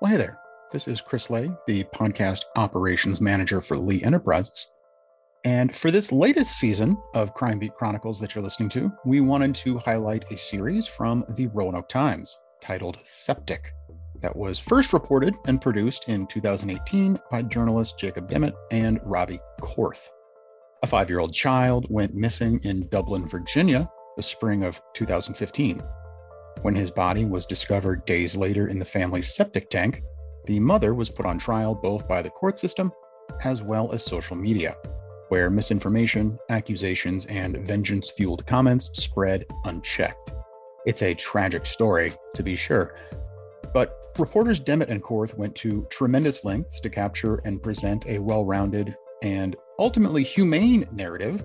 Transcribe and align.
Well, 0.00 0.10
hey 0.10 0.16
there. 0.16 0.38
This 0.72 0.88
is 0.88 1.02
Chris 1.02 1.28
Lay, 1.28 1.50
the 1.66 1.84
podcast 1.94 2.44
operations 2.56 3.20
manager 3.20 3.60
for 3.60 3.76
Lee 3.76 4.02
Enterprises. 4.02 4.66
And 5.44 5.76
for 5.76 5.90
this 5.90 6.10
latest 6.10 6.58
season 6.58 6.96
of 7.14 7.34
Crime 7.34 7.58
Beat 7.58 7.74
Chronicles 7.74 8.18
that 8.18 8.34
you're 8.34 8.42
listening 8.42 8.70
to, 8.70 8.90
we 9.04 9.20
wanted 9.20 9.54
to 9.56 9.76
highlight 9.76 10.24
a 10.30 10.38
series 10.38 10.86
from 10.86 11.22
the 11.36 11.48
Roanoke 11.48 11.90
Times 11.90 12.34
titled 12.62 12.96
Septic 13.02 13.74
that 14.22 14.34
was 14.34 14.58
first 14.58 14.94
reported 14.94 15.34
and 15.46 15.60
produced 15.60 16.08
in 16.08 16.26
2018 16.28 17.20
by 17.30 17.42
journalists 17.42 17.92
Jacob 18.00 18.26
Demmitt 18.30 18.54
and 18.70 19.00
Robbie 19.04 19.40
Korth. 19.60 20.08
A 20.82 20.86
five 20.86 21.10
year 21.10 21.18
old 21.18 21.34
child 21.34 21.86
went 21.90 22.14
missing 22.14 22.58
in 22.64 22.88
Dublin, 22.88 23.28
Virginia, 23.28 23.86
the 24.16 24.22
spring 24.22 24.64
of 24.64 24.80
2015. 24.94 25.82
When 26.62 26.74
his 26.74 26.90
body 26.90 27.24
was 27.24 27.46
discovered 27.46 28.04
days 28.04 28.36
later 28.36 28.68
in 28.68 28.78
the 28.78 28.84
family's 28.84 29.34
septic 29.34 29.70
tank, 29.70 30.02
the 30.46 30.60
mother 30.60 30.94
was 30.94 31.10
put 31.10 31.26
on 31.26 31.38
trial 31.38 31.74
both 31.74 32.06
by 32.06 32.22
the 32.22 32.30
court 32.30 32.58
system 32.58 32.92
as 33.44 33.62
well 33.62 33.92
as 33.92 34.04
social 34.04 34.36
media, 34.36 34.76
where 35.28 35.48
misinformation, 35.48 36.38
accusations, 36.50 37.26
and 37.26 37.56
vengeance 37.66 38.10
fueled 38.10 38.46
comments 38.46 38.90
spread 38.94 39.46
unchecked. 39.64 40.32
It's 40.86 41.02
a 41.02 41.14
tragic 41.14 41.66
story, 41.66 42.12
to 42.34 42.42
be 42.42 42.56
sure, 42.56 42.94
but 43.72 44.14
reporters 44.18 44.60
Demmitt 44.60 44.90
and 44.90 45.02
Korth 45.02 45.34
went 45.36 45.54
to 45.56 45.86
tremendous 45.90 46.44
lengths 46.44 46.80
to 46.80 46.90
capture 46.90 47.36
and 47.44 47.62
present 47.62 48.04
a 48.06 48.18
well 48.18 48.44
rounded 48.44 48.94
and 49.22 49.56
ultimately 49.78 50.22
humane 50.22 50.86
narrative 50.92 51.44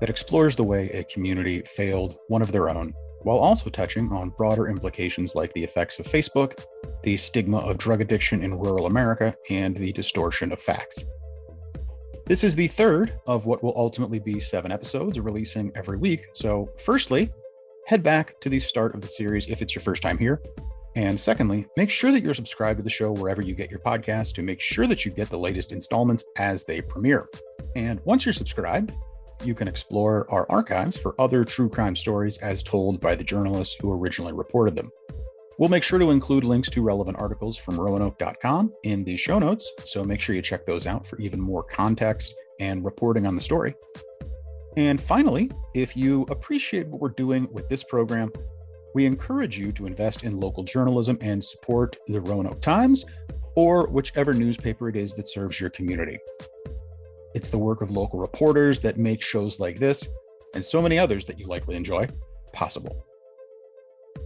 that 0.00 0.10
explores 0.10 0.56
the 0.56 0.64
way 0.64 0.90
a 0.90 1.04
community 1.04 1.62
failed 1.62 2.18
one 2.28 2.42
of 2.42 2.52
their 2.52 2.68
own, 2.68 2.92
while 3.24 3.38
also 3.38 3.68
touching 3.68 4.12
on 4.12 4.30
broader 4.30 4.68
implications 4.68 5.34
like 5.34 5.52
the 5.54 5.64
effects 5.64 5.98
of 5.98 6.06
Facebook, 6.06 6.64
the 7.02 7.16
stigma 7.16 7.58
of 7.58 7.78
drug 7.78 8.00
addiction 8.00 8.42
in 8.42 8.58
rural 8.58 8.86
America, 8.86 9.34
and 9.50 9.76
the 9.76 9.92
distortion 9.92 10.52
of 10.52 10.60
facts. 10.60 11.02
This 12.26 12.44
is 12.44 12.56
the 12.56 12.68
third 12.68 13.18
of 13.26 13.44
what 13.44 13.62
will 13.62 13.74
ultimately 13.76 14.18
be 14.18 14.40
seven 14.40 14.72
episodes 14.72 15.20
releasing 15.20 15.70
every 15.74 15.98
week. 15.98 16.26
So, 16.32 16.70
firstly, 16.78 17.30
head 17.86 18.02
back 18.02 18.40
to 18.40 18.48
the 18.48 18.58
start 18.58 18.94
of 18.94 19.02
the 19.02 19.06
series 19.06 19.48
if 19.48 19.60
it's 19.60 19.74
your 19.74 19.82
first 19.82 20.02
time 20.02 20.16
here. 20.16 20.40
And 20.96 21.18
secondly, 21.18 21.66
make 21.76 21.90
sure 21.90 22.12
that 22.12 22.22
you're 22.22 22.34
subscribed 22.34 22.78
to 22.78 22.84
the 22.84 22.90
show 22.90 23.12
wherever 23.12 23.42
you 23.42 23.54
get 23.54 23.70
your 23.70 23.80
podcasts 23.80 24.32
to 24.34 24.42
make 24.42 24.60
sure 24.60 24.86
that 24.86 25.04
you 25.04 25.10
get 25.10 25.28
the 25.28 25.38
latest 25.38 25.72
installments 25.72 26.24
as 26.38 26.64
they 26.64 26.80
premiere. 26.80 27.28
And 27.74 28.00
once 28.04 28.24
you're 28.24 28.32
subscribed, 28.32 28.92
you 29.44 29.54
can 29.54 29.68
explore 29.68 30.30
our 30.30 30.46
archives 30.50 30.96
for 30.96 31.14
other 31.20 31.44
true 31.44 31.68
crime 31.68 31.96
stories 31.96 32.38
as 32.38 32.62
told 32.62 33.00
by 33.00 33.14
the 33.14 33.24
journalists 33.24 33.76
who 33.80 33.92
originally 33.92 34.32
reported 34.32 34.76
them. 34.76 34.90
We'll 35.58 35.68
make 35.68 35.82
sure 35.84 35.98
to 35.98 36.10
include 36.10 36.44
links 36.44 36.68
to 36.70 36.82
relevant 36.82 37.18
articles 37.18 37.56
from 37.56 37.78
roanoke.com 37.78 38.72
in 38.82 39.04
the 39.04 39.16
show 39.16 39.38
notes, 39.38 39.70
so 39.84 40.02
make 40.02 40.20
sure 40.20 40.34
you 40.34 40.42
check 40.42 40.66
those 40.66 40.86
out 40.86 41.06
for 41.06 41.18
even 41.20 41.40
more 41.40 41.62
context 41.62 42.34
and 42.58 42.84
reporting 42.84 43.26
on 43.26 43.34
the 43.34 43.40
story. 43.40 43.74
And 44.76 45.00
finally, 45.00 45.50
if 45.74 45.96
you 45.96 46.22
appreciate 46.22 46.88
what 46.88 47.00
we're 47.00 47.10
doing 47.10 47.48
with 47.52 47.68
this 47.68 47.84
program, 47.84 48.32
we 48.94 49.06
encourage 49.06 49.58
you 49.58 49.72
to 49.72 49.86
invest 49.86 50.24
in 50.24 50.40
local 50.40 50.64
journalism 50.64 51.18
and 51.20 51.42
support 51.42 51.96
the 52.06 52.20
Roanoke 52.20 52.60
Times 52.60 53.04
or 53.56 53.86
whichever 53.88 54.34
newspaper 54.34 54.88
it 54.88 54.96
is 54.96 55.14
that 55.14 55.28
serves 55.28 55.60
your 55.60 55.70
community. 55.70 56.18
It's 57.34 57.50
the 57.50 57.58
work 57.58 57.82
of 57.82 57.90
local 57.90 58.20
reporters 58.20 58.78
that 58.80 58.96
make 58.96 59.20
shows 59.20 59.58
like 59.58 59.80
this 59.80 60.08
and 60.54 60.64
so 60.64 60.80
many 60.80 60.98
others 60.98 61.24
that 61.26 61.38
you 61.38 61.46
likely 61.46 61.74
enjoy 61.74 62.08
possible. 62.52 63.04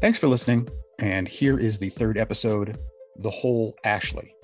Thanks 0.02 0.18
for 0.18 0.28
listening, 0.28 0.68
and 0.98 1.26
here 1.26 1.58
is 1.58 1.78
the 1.78 1.88
third 1.88 2.18
episode 2.18 2.78
The 3.16 3.30
Whole 3.30 3.74
Ashley, 3.84 4.34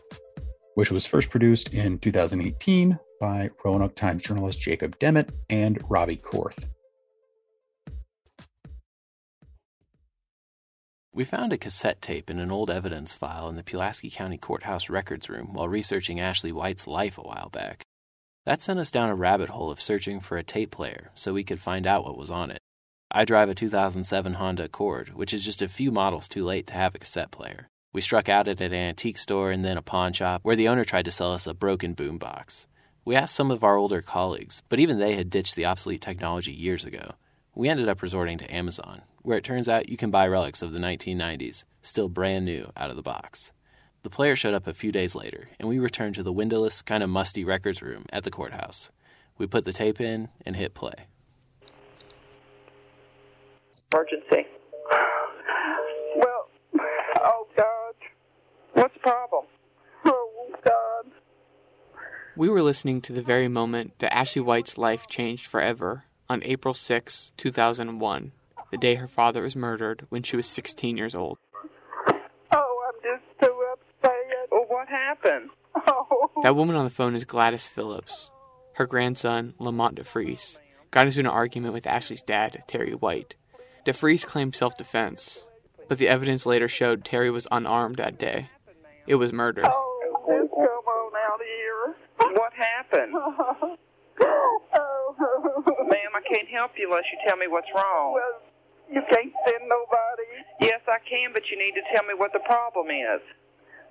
which 0.76 0.90
was 0.90 1.04
first 1.04 1.28
produced 1.28 1.74
in 1.74 1.98
2018 1.98 2.98
by 3.20 3.50
Roanoke 3.64 3.94
Times 3.94 4.22
journalist 4.22 4.60
Jacob 4.60 4.98
Demmitt 4.98 5.28
and 5.50 5.78
Robbie 5.88 6.16
Korth. 6.16 6.66
We 11.12 11.24
found 11.24 11.52
a 11.52 11.58
cassette 11.58 12.02
tape 12.02 12.28
in 12.28 12.40
an 12.40 12.50
old 12.50 12.70
evidence 12.70 13.14
file 13.14 13.48
in 13.48 13.54
the 13.54 13.62
Pulaski 13.62 14.10
County 14.10 14.38
Courthouse 14.38 14.90
records 14.90 15.28
room 15.28 15.52
while 15.52 15.68
researching 15.68 16.18
Ashley 16.18 16.50
White's 16.50 16.88
life 16.88 17.18
a 17.18 17.22
while 17.22 17.50
back. 17.50 17.84
That 18.46 18.60
sent 18.60 18.78
us 18.78 18.90
down 18.90 19.08
a 19.08 19.14
rabbit 19.14 19.48
hole 19.48 19.70
of 19.70 19.80
searching 19.80 20.20
for 20.20 20.36
a 20.36 20.42
tape 20.42 20.70
player 20.70 21.10
so 21.14 21.32
we 21.32 21.44
could 21.44 21.60
find 21.60 21.86
out 21.86 22.04
what 22.04 22.18
was 22.18 22.30
on 22.30 22.50
it. 22.50 22.58
I 23.10 23.24
drive 23.24 23.48
a 23.48 23.54
2007 23.54 24.34
Honda 24.34 24.64
Accord, 24.64 25.14
which 25.14 25.32
is 25.32 25.44
just 25.44 25.62
a 25.62 25.68
few 25.68 25.90
models 25.90 26.28
too 26.28 26.44
late 26.44 26.66
to 26.66 26.74
have 26.74 26.94
a 26.94 26.98
cassette 26.98 27.30
player. 27.30 27.68
We 27.94 28.02
struck 28.02 28.28
out 28.28 28.48
at 28.48 28.60
an 28.60 28.74
antique 28.74 29.16
store 29.16 29.50
and 29.50 29.64
then 29.64 29.78
a 29.78 29.82
pawn 29.82 30.12
shop 30.12 30.40
where 30.42 30.56
the 30.56 30.68
owner 30.68 30.84
tried 30.84 31.06
to 31.06 31.10
sell 31.10 31.32
us 31.32 31.46
a 31.46 31.54
broken 31.54 31.94
boombox. 31.94 32.66
We 33.04 33.16
asked 33.16 33.34
some 33.34 33.50
of 33.50 33.64
our 33.64 33.76
older 33.76 34.02
colleagues, 34.02 34.62
but 34.68 34.80
even 34.80 34.98
they 34.98 35.14
had 35.14 35.30
ditched 35.30 35.54
the 35.54 35.64
obsolete 35.64 36.02
technology 36.02 36.52
years 36.52 36.84
ago. 36.84 37.12
We 37.54 37.68
ended 37.68 37.88
up 37.88 38.02
resorting 38.02 38.36
to 38.38 38.54
Amazon, 38.54 39.02
where 39.22 39.38
it 39.38 39.44
turns 39.44 39.68
out 39.68 39.88
you 39.88 39.96
can 39.96 40.10
buy 40.10 40.26
relics 40.26 40.60
of 40.60 40.72
the 40.72 40.80
1990s, 40.80 41.64
still 41.82 42.08
brand 42.08 42.44
new 42.44 42.70
out 42.76 42.90
of 42.90 42.96
the 42.96 43.02
box. 43.02 43.52
The 44.04 44.10
player 44.10 44.36
showed 44.36 44.52
up 44.52 44.66
a 44.66 44.74
few 44.74 44.92
days 44.92 45.14
later, 45.14 45.48
and 45.58 45.66
we 45.66 45.78
returned 45.78 46.14
to 46.16 46.22
the 46.22 46.30
windowless, 46.30 46.82
kind 46.82 47.02
of 47.02 47.08
musty 47.08 47.42
records 47.42 47.80
room 47.80 48.04
at 48.12 48.22
the 48.22 48.30
courthouse. 48.30 48.90
We 49.38 49.46
put 49.46 49.64
the 49.64 49.72
tape 49.72 49.98
in 49.98 50.28
and 50.44 50.54
hit 50.54 50.74
play. 50.74 50.92
Emergency. 53.90 54.46
Well, 56.16 56.50
oh 57.16 57.46
God, 57.56 57.94
what's 58.74 58.92
the 58.92 59.00
problem? 59.00 59.46
Oh 60.04 60.54
God. 60.62 61.10
We 62.36 62.50
were 62.50 62.62
listening 62.62 63.00
to 63.02 63.14
the 63.14 63.22
very 63.22 63.48
moment 63.48 63.98
that 64.00 64.14
Ashley 64.14 64.42
White's 64.42 64.76
life 64.76 65.06
changed 65.08 65.46
forever 65.46 66.04
on 66.28 66.42
April 66.44 66.74
6, 66.74 67.32
2001, 67.38 68.32
the 68.70 68.76
day 68.76 68.96
her 68.96 69.08
father 69.08 69.40
was 69.40 69.56
murdered 69.56 70.04
when 70.10 70.22
she 70.22 70.36
was 70.36 70.46
16 70.46 70.98
years 70.98 71.14
old. 71.14 71.38
Oh, 72.52 72.84
I'm 72.86 73.00
just 73.02 73.24
so 73.40 73.46
upset. 73.72 73.84
What 74.94 75.00
happened? 75.00 75.50
Oh. 75.74 76.30
That 76.44 76.54
woman 76.54 76.76
on 76.76 76.84
the 76.84 76.90
phone 76.90 77.16
is 77.16 77.24
Gladys 77.24 77.66
Phillips. 77.66 78.30
Her 78.74 78.86
grandson, 78.86 79.54
Lamont 79.58 79.96
DeFries, 79.98 80.58
got 80.92 81.06
into 81.06 81.18
an 81.20 81.26
argument 81.26 81.74
with 81.74 81.86
Ashley's 81.86 82.22
dad, 82.22 82.62
Terry 82.68 82.92
White. 82.94 83.34
DeFries 83.86 84.24
claimed 84.24 84.54
self 84.54 84.76
defense, 84.76 85.42
but 85.88 85.98
the 85.98 86.06
evidence 86.06 86.46
later 86.46 86.68
showed 86.68 87.04
Terry 87.04 87.30
was 87.30 87.48
unarmed 87.50 87.96
that 87.96 88.18
day. 88.18 88.50
It 89.08 89.16
was 89.16 89.32
murder. 89.32 89.62
Oh, 89.64 90.48
come 90.54 90.86
on 90.86 91.12
out 91.26 91.40
here. 91.42 91.96
What 92.38 92.52
happened? 92.52 93.14
oh. 93.16 93.76
Ma'am, 95.88 96.12
I 96.14 96.20
can't 96.32 96.48
help 96.48 96.72
you 96.76 96.88
unless 96.88 97.04
you 97.10 97.18
tell 97.26 97.36
me 97.36 97.46
what's 97.48 97.68
wrong. 97.74 98.12
Well, 98.14 98.42
you 98.92 99.02
can't 99.10 99.32
send 99.44 99.68
nobody. 99.68 100.44
Yes, 100.60 100.80
I 100.86 100.98
can, 101.08 101.32
but 101.32 101.42
you 101.50 101.58
need 101.58 101.72
to 101.74 101.82
tell 101.92 102.04
me 102.06 102.14
what 102.14 102.32
the 102.32 102.40
problem 102.46 102.88
is. 102.90 103.22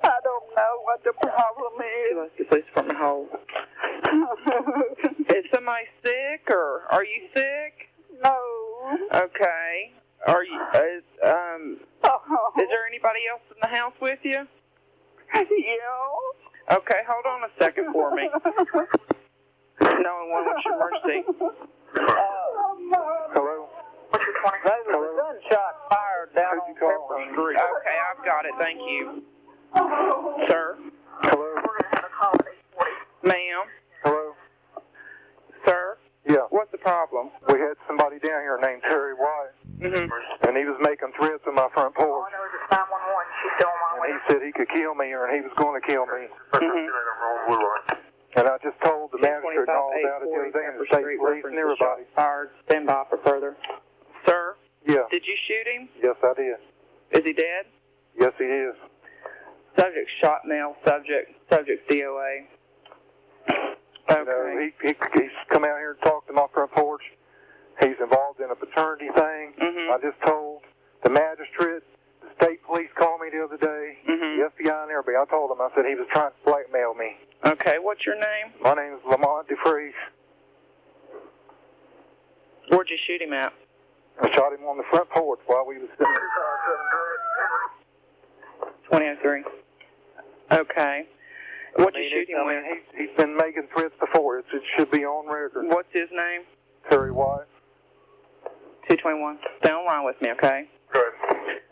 I 0.03 0.19
don't 0.23 0.47
know 0.55 0.73
what 0.83 1.03
the 1.03 1.13
problem 1.13 1.73
is. 1.79 2.17
Let's 2.17 2.35
get 2.37 2.49
police 2.49 2.65
department 2.67 2.99
hold. 2.99 3.29
is 5.29 5.45
somebody 5.53 5.85
sick, 6.03 6.49
or 6.49 6.83
are 6.91 7.03
you 7.03 7.27
sick? 7.33 7.89
No. 8.21 8.37
Okay. 9.15 9.93
Are 10.27 10.43
you? 10.43 10.59
Is, 10.75 11.03
um. 11.23 11.77
Is 12.59 12.67
there 12.69 12.85
anybody 12.87 13.19
else 13.31 13.41
in 13.49 13.57
the 13.61 13.67
house 13.67 13.93
with 14.01 14.19
you? 14.23 14.45
Yeah. 15.33 16.77
Okay, 16.77 17.01
hold 17.07 17.25
on 17.25 17.43
a 17.43 17.51
second 17.59 17.91
for 17.91 18.15
me. 18.15 18.29
911, 19.81 20.45
what's 20.45 20.63
your 20.63 20.75
emergency? 20.79 21.27
Hello? 23.33 23.67
There's 24.13 24.87
a 24.87 24.99
gunshot 25.17 25.73
fired 25.89 26.31
down 26.35 26.59
on 26.61 26.73
Pepper 26.75 27.19
Street. 27.33 27.57
Okay, 27.57 27.97
I've 27.99 28.23
got 28.23 28.45
it. 28.45 28.53
Thank 28.59 28.79
you. 28.79 29.23
Sir? 29.73 30.77
Hello? 31.23 31.49
Ma'am? 33.23 33.65
Hello? 34.03 34.33
Sir? 35.65 35.97
Yeah. 36.27 36.45
What's 36.49 36.71
the 36.71 36.77
problem? 36.77 37.29
We 37.49 37.59
had 37.59 37.75
somebody 37.87 38.19
down 38.19 38.41
here 38.43 38.59
named 38.61 38.81
Terry 38.83 39.13
White, 39.13 39.55
Mm-hmm. 39.83 40.47
and 40.47 40.55
he 40.55 40.63
was 40.63 40.79
making 40.79 41.11
threats 41.19 41.43
on 41.43 41.55
my 41.59 41.67
front 41.75 41.91
porch. 41.95 42.07
Oh, 42.07 42.87
And 43.99 44.07
he 44.07 44.19
said 44.31 44.39
he 44.39 44.53
could 44.55 44.69
kill 44.71 44.95
me, 44.95 45.11
or 45.11 45.27
he 45.27 45.41
was 45.43 45.51
going 45.59 45.75
to 45.75 45.83
kill 45.85 46.05
me. 46.07 46.23
Mm-hmm. 46.55 48.39
And 48.39 48.47
I 48.47 48.55
just 48.63 48.79
told 48.79 49.11
the 49.11 49.19
magistrate 49.19 49.59
and 49.67 49.75
all 49.75 49.91
about 49.91 50.23
it 50.23 50.31
the 50.31 50.39
other 50.39 50.51
day, 50.55 50.65
and 50.71 50.79
the 50.79 50.87
state 50.87 51.03
police 51.19 51.43
and 51.43 51.57
everybody. 51.59 52.03
Fired. 52.15 52.49
Stand 52.69 52.87
by 52.87 53.03
for 53.11 53.19
further. 53.27 53.57
Sir? 54.25 54.55
Yeah. 54.87 55.03
Did 55.11 55.27
you 55.27 55.35
shoot 55.51 55.67
him? 55.67 55.89
Yes, 56.01 56.15
I 56.23 56.31
did. 56.33 56.55
Is 57.19 57.25
he 57.27 57.33
dead? 57.33 57.67
Yes, 58.15 58.31
he 58.39 58.45
is. 58.47 58.75
Subject 59.77 60.09
shot 60.21 60.41
male. 60.45 60.75
Subject. 60.85 61.31
Subject 61.49 61.89
DOA. 61.89 62.45
You 64.09 64.25
know, 64.25 64.59
he, 64.59 64.87
he 64.87 64.93
he's 65.13 65.31
come 65.51 65.63
out 65.63 65.77
here 65.79 65.91
and 65.91 66.01
talked 66.01 66.27
to 66.27 66.33
my 66.33 66.45
front 66.53 66.71
porch. 66.71 67.01
He's 67.79 67.95
involved 68.01 68.39
in 68.39 68.51
a 68.51 68.55
paternity 68.55 69.07
thing. 69.15 69.53
Mhm. 69.59 69.89
I 69.91 69.97
just 70.01 70.21
told 70.25 70.61
the 71.03 71.09
magistrate, 71.09 71.81
the 72.21 72.29
state 72.37 72.63
police 72.63 72.89
called 72.95 73.21
me 73.21 73.29
the 73.31 73.43
other 73.43 73.57
day. 73.57 73.97
Mm-hmm. 74.07 74.39
The 74.39 74.49
FBI 74.63 74.83
and 74.83 74.91
everybody. 74.91 75.17
I 75.17 75.25
told 75.29 75.49
them. 75.51 75.59
I 75.61 75.69
said 75.75 75.85
he 75.85 75.95
was 75.95 76.07
trying 76.11 76.29
to 76.31 76.37
blackmail 76.45 76.93
me. 76.93 77.17
Okay, 77.45 77.77
what's 77.79 78.05
your 78.05 78.15
name? 78.15 78.53
My 78.61 78.73
name 78.75 78.93
is 78.93 78.99
Lamont 79.09 79.47
DeFreeze. 79.49 79.97
Where'd 82.69 82.89
you 82.89 82.97
shoot 83.07 83.21
him 83.21 83.33
at? 83.33 83.51
I 84.21 84.31
shot 84.35 84.53
him 84.53 84.63
on 84.65 84.77
the 84.77 84.83
front 84.91 85.09
porch 85.09 85.39
while 85.47 85.65
we 85.65 85.79
was 85.79 85.89
sitting 85.97 86.13
there. 86.13 86.29
2003. 88.91 89.43
Okay. 90.51 91.05
What'd 91.75 91.95
you 91.95 92.01
I 92.01 92.03
mean, 92.03 92.09
shoot 92.11 92.29
it- 92.29 92.33
him 92.33 92.45
I 92.45 92.53
mean, 92.53 92.63
with? 92.63 92.77
he's, 92.95 93.07
he's 93.09 93.17
been 93.17 93.35
making 93.35 93.67
threats 93.73 93.95
before. 93.99 94.39
It's, 94.39 94.47
it 94.53 94.61
should 94.77 94.91
be 94.91 95.05
on 95.05 95.25
record. 95.27 95.65
What's 95.67 95.91
his 95.91 96.09
name? 96.11 96.41
Terry 96.89 97.11
White. 97.11 97.47
221. 98.89 99.39
Stay 99.63 99.71
on 99.71 99.85
line 99.85 100.05
with 100.05 100.21
me, 100.21 100.29
okay? 100.31 100.67
Good. 100.91 101.13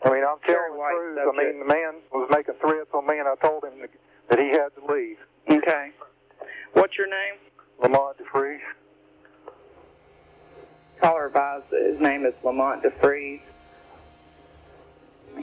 I 0.04 0.10
mean, 0.10 0.24
I'm 0.24 0.38
Terry 0.44 0.70
telling 0.72 1.14
the 1.14 1.20
truth. 1.22 1.34
I 1.34 1.44
mean, 1.44 1.58
the 1.60 1.66
man 1.66 1.92
was 2.10 2.28
making 2.32 2.54
threats 2.60 2.90
on 2.94 3.06
me, 3.06 3.18
and 3.18 3.28
I 3.28 3.34
told 3.46 3.62
him 3.64 3.86
that 4.30 4.38
he 4.38 4.48
had 4.48 4.70
to 4.80 4.92
leave. 4.92 5.18
Okay. 5.48 5.90
What's 6.72 6.96
your 6.96 7.06
name? 7.06 7.38
Lamont 7.80 8.16
DeFreeze. 8.18 8.58
Caller 11.00 11.26
advised 11.26 11.64
that 11.70 11.82
his 11.92 12.00
name 12.00 12.24
is 12.24 12.34
Lamont 12.44 12.82
DeFreeze. 12.82 13.40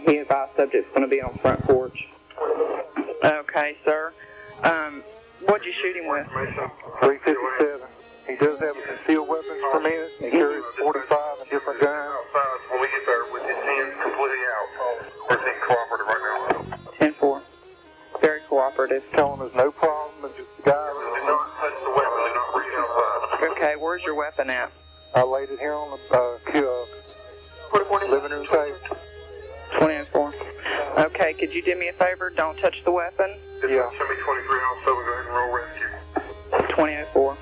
He 0.05 0.17
advised 0.17 0.51
subject's 0.57 0.89
going 0.89 1.01
to 1.01 1.07
be 1.07 1.21
on 1.21 1.37
front 1.37 1.61
porch. 1.63 1.97
Okay, 3.23 3.75
sir. 3.83 4.13
Um, 4.63 5.03
what'd 5.43 5.65
you 5.67 5.75
shoot 5.83 5.95
him 5.99 6.07
with? 6.07 6.23
357. 7.03 7.83
He 8.31 8.35
does 8.39 8.55
have 8.63 8.75
a 8.77 8.83
concealed 8.87 9.27
weapons 9.27 9.59
permit. 9.75 10.07
He 10.23 10.31
carries 10.31 10.63
45 10.79 11.43
and 11.43 11.49
different 11.51 11.83
guns. 11.83 12.15
When 12.71 12.79
we 12.79 12.87
get 12.87 13.03
there 13.03 13.25
with 13.33 13.43
his 13.43 13.59
hands 13.59 13.93
completely 14.03 14.39
out, 14.39 14.69
we're 15.27 15.43
being 15.43 15.61
cooperative 15.67 16.07
right 16.07 16.23
now. 16.23 17.11
10 17.11 17.13
4. 17.19 17.43
Very 18.21 18.41
cooperative. 18.47 19.03
Telling 19.15 19.41
us 19.43 19.51
no 19.55 19.71
problem, 19.71 20.31
and 20.31 20.33
just 20.39 20.51
the 20.55 20.71
guy. 20.71 20.79
Do 20.79 21.27
not 21.27 21.43
touch 21.59 21.75
the 21.75 21.91
weapon. 21.91 22.19
Do 22.23 22.31
not 22.39 22.49
reach 22.55 22.75
outside. 22.79 23.51
Okay, 23.57 23.73
where's 23.79 24.03
your 24.05 24.15
weapon 24.15 24.49
at? 24.49 24.71
I 25.15 25.23
laid 25.23 25.49
it 25.49 25.59
here 25.59 25.75
on 25.75 25.91
the 25.91 25.99
uh, 26.15 26.39
living 28.07 28.31
room 28.31 28.47
table. 28.47 28.79
20 29.79 29.93
4. 29.95 29.98
Okay, 30.99 31.31
could 31.39 31.55
you 31.55 31.63
do 31.63 31.79
me 31.79 31.87
a 31.87 31.95
favor? 31.95 32.27
Don't 32.35 32.59
touch 32.59 32.75
the 32.83 32.91
weapon. 32.91 33.31
Yeah. 33.63 33.87
Show 33.95 34.07
me 34.11 34.19
23 34.19 34.51
also. 34.67 34.89
Go 34.91 34.99
ahead 34.99 35.25
and 35.25 35.35
roll 35.35 35.51
rescue. 35.55 36.75
2004. 36.75 37.39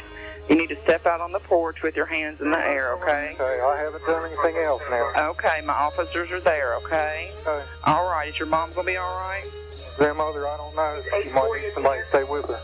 You 0.50 0.56
need 0.62 0.70
to 0.70 0.80
step 0.86 1.04
out 1.10 1.20
on 1.20 1.34
the 1.34 1.42
porch 1.50 1.82
with 1.84 1.96
your 1.98 2.06
hands 2.06 2.38
in 2.40 2.54
the 2.54 2.62
air, 2.62 2.94
okay? 3.02 3.34
Okay, 3.34 3.44
I 3.60 3.76
haven't 3.82 4.06
done 4.06 4.24
anything 4.30 4.62
else 4.64 4.82
now. 4.88 5.34
Okay, 5.36 5.60
my 5.66 5.74
officers 5.74 6.30
are 6.32 6.44
there, 6.46 6.78
okay? 6.86 7.34
Okay. 7.42 7.66
All 7.84 8.06
right, 8.06 8.30
is 8.30 8.38
your 8.38 8.48
mom 8.48 8.72
going 8.78 8.86
to 8.86 8.92
be 8.94 8.98
all 8.98 9.18
right? 9.26 9.44
Grandmother, 9.98 10.48
I 10.48 10.56
don't 10.56 10.76
know. 10.78 10.94
She 11.26 11.30
might 11.34 11.50
need 11.52 11.74
somebody 11.74 12.00
to 12.00 12.08
stay 12.14 12.24
with 12.30 12.46
her. 12.48 12.62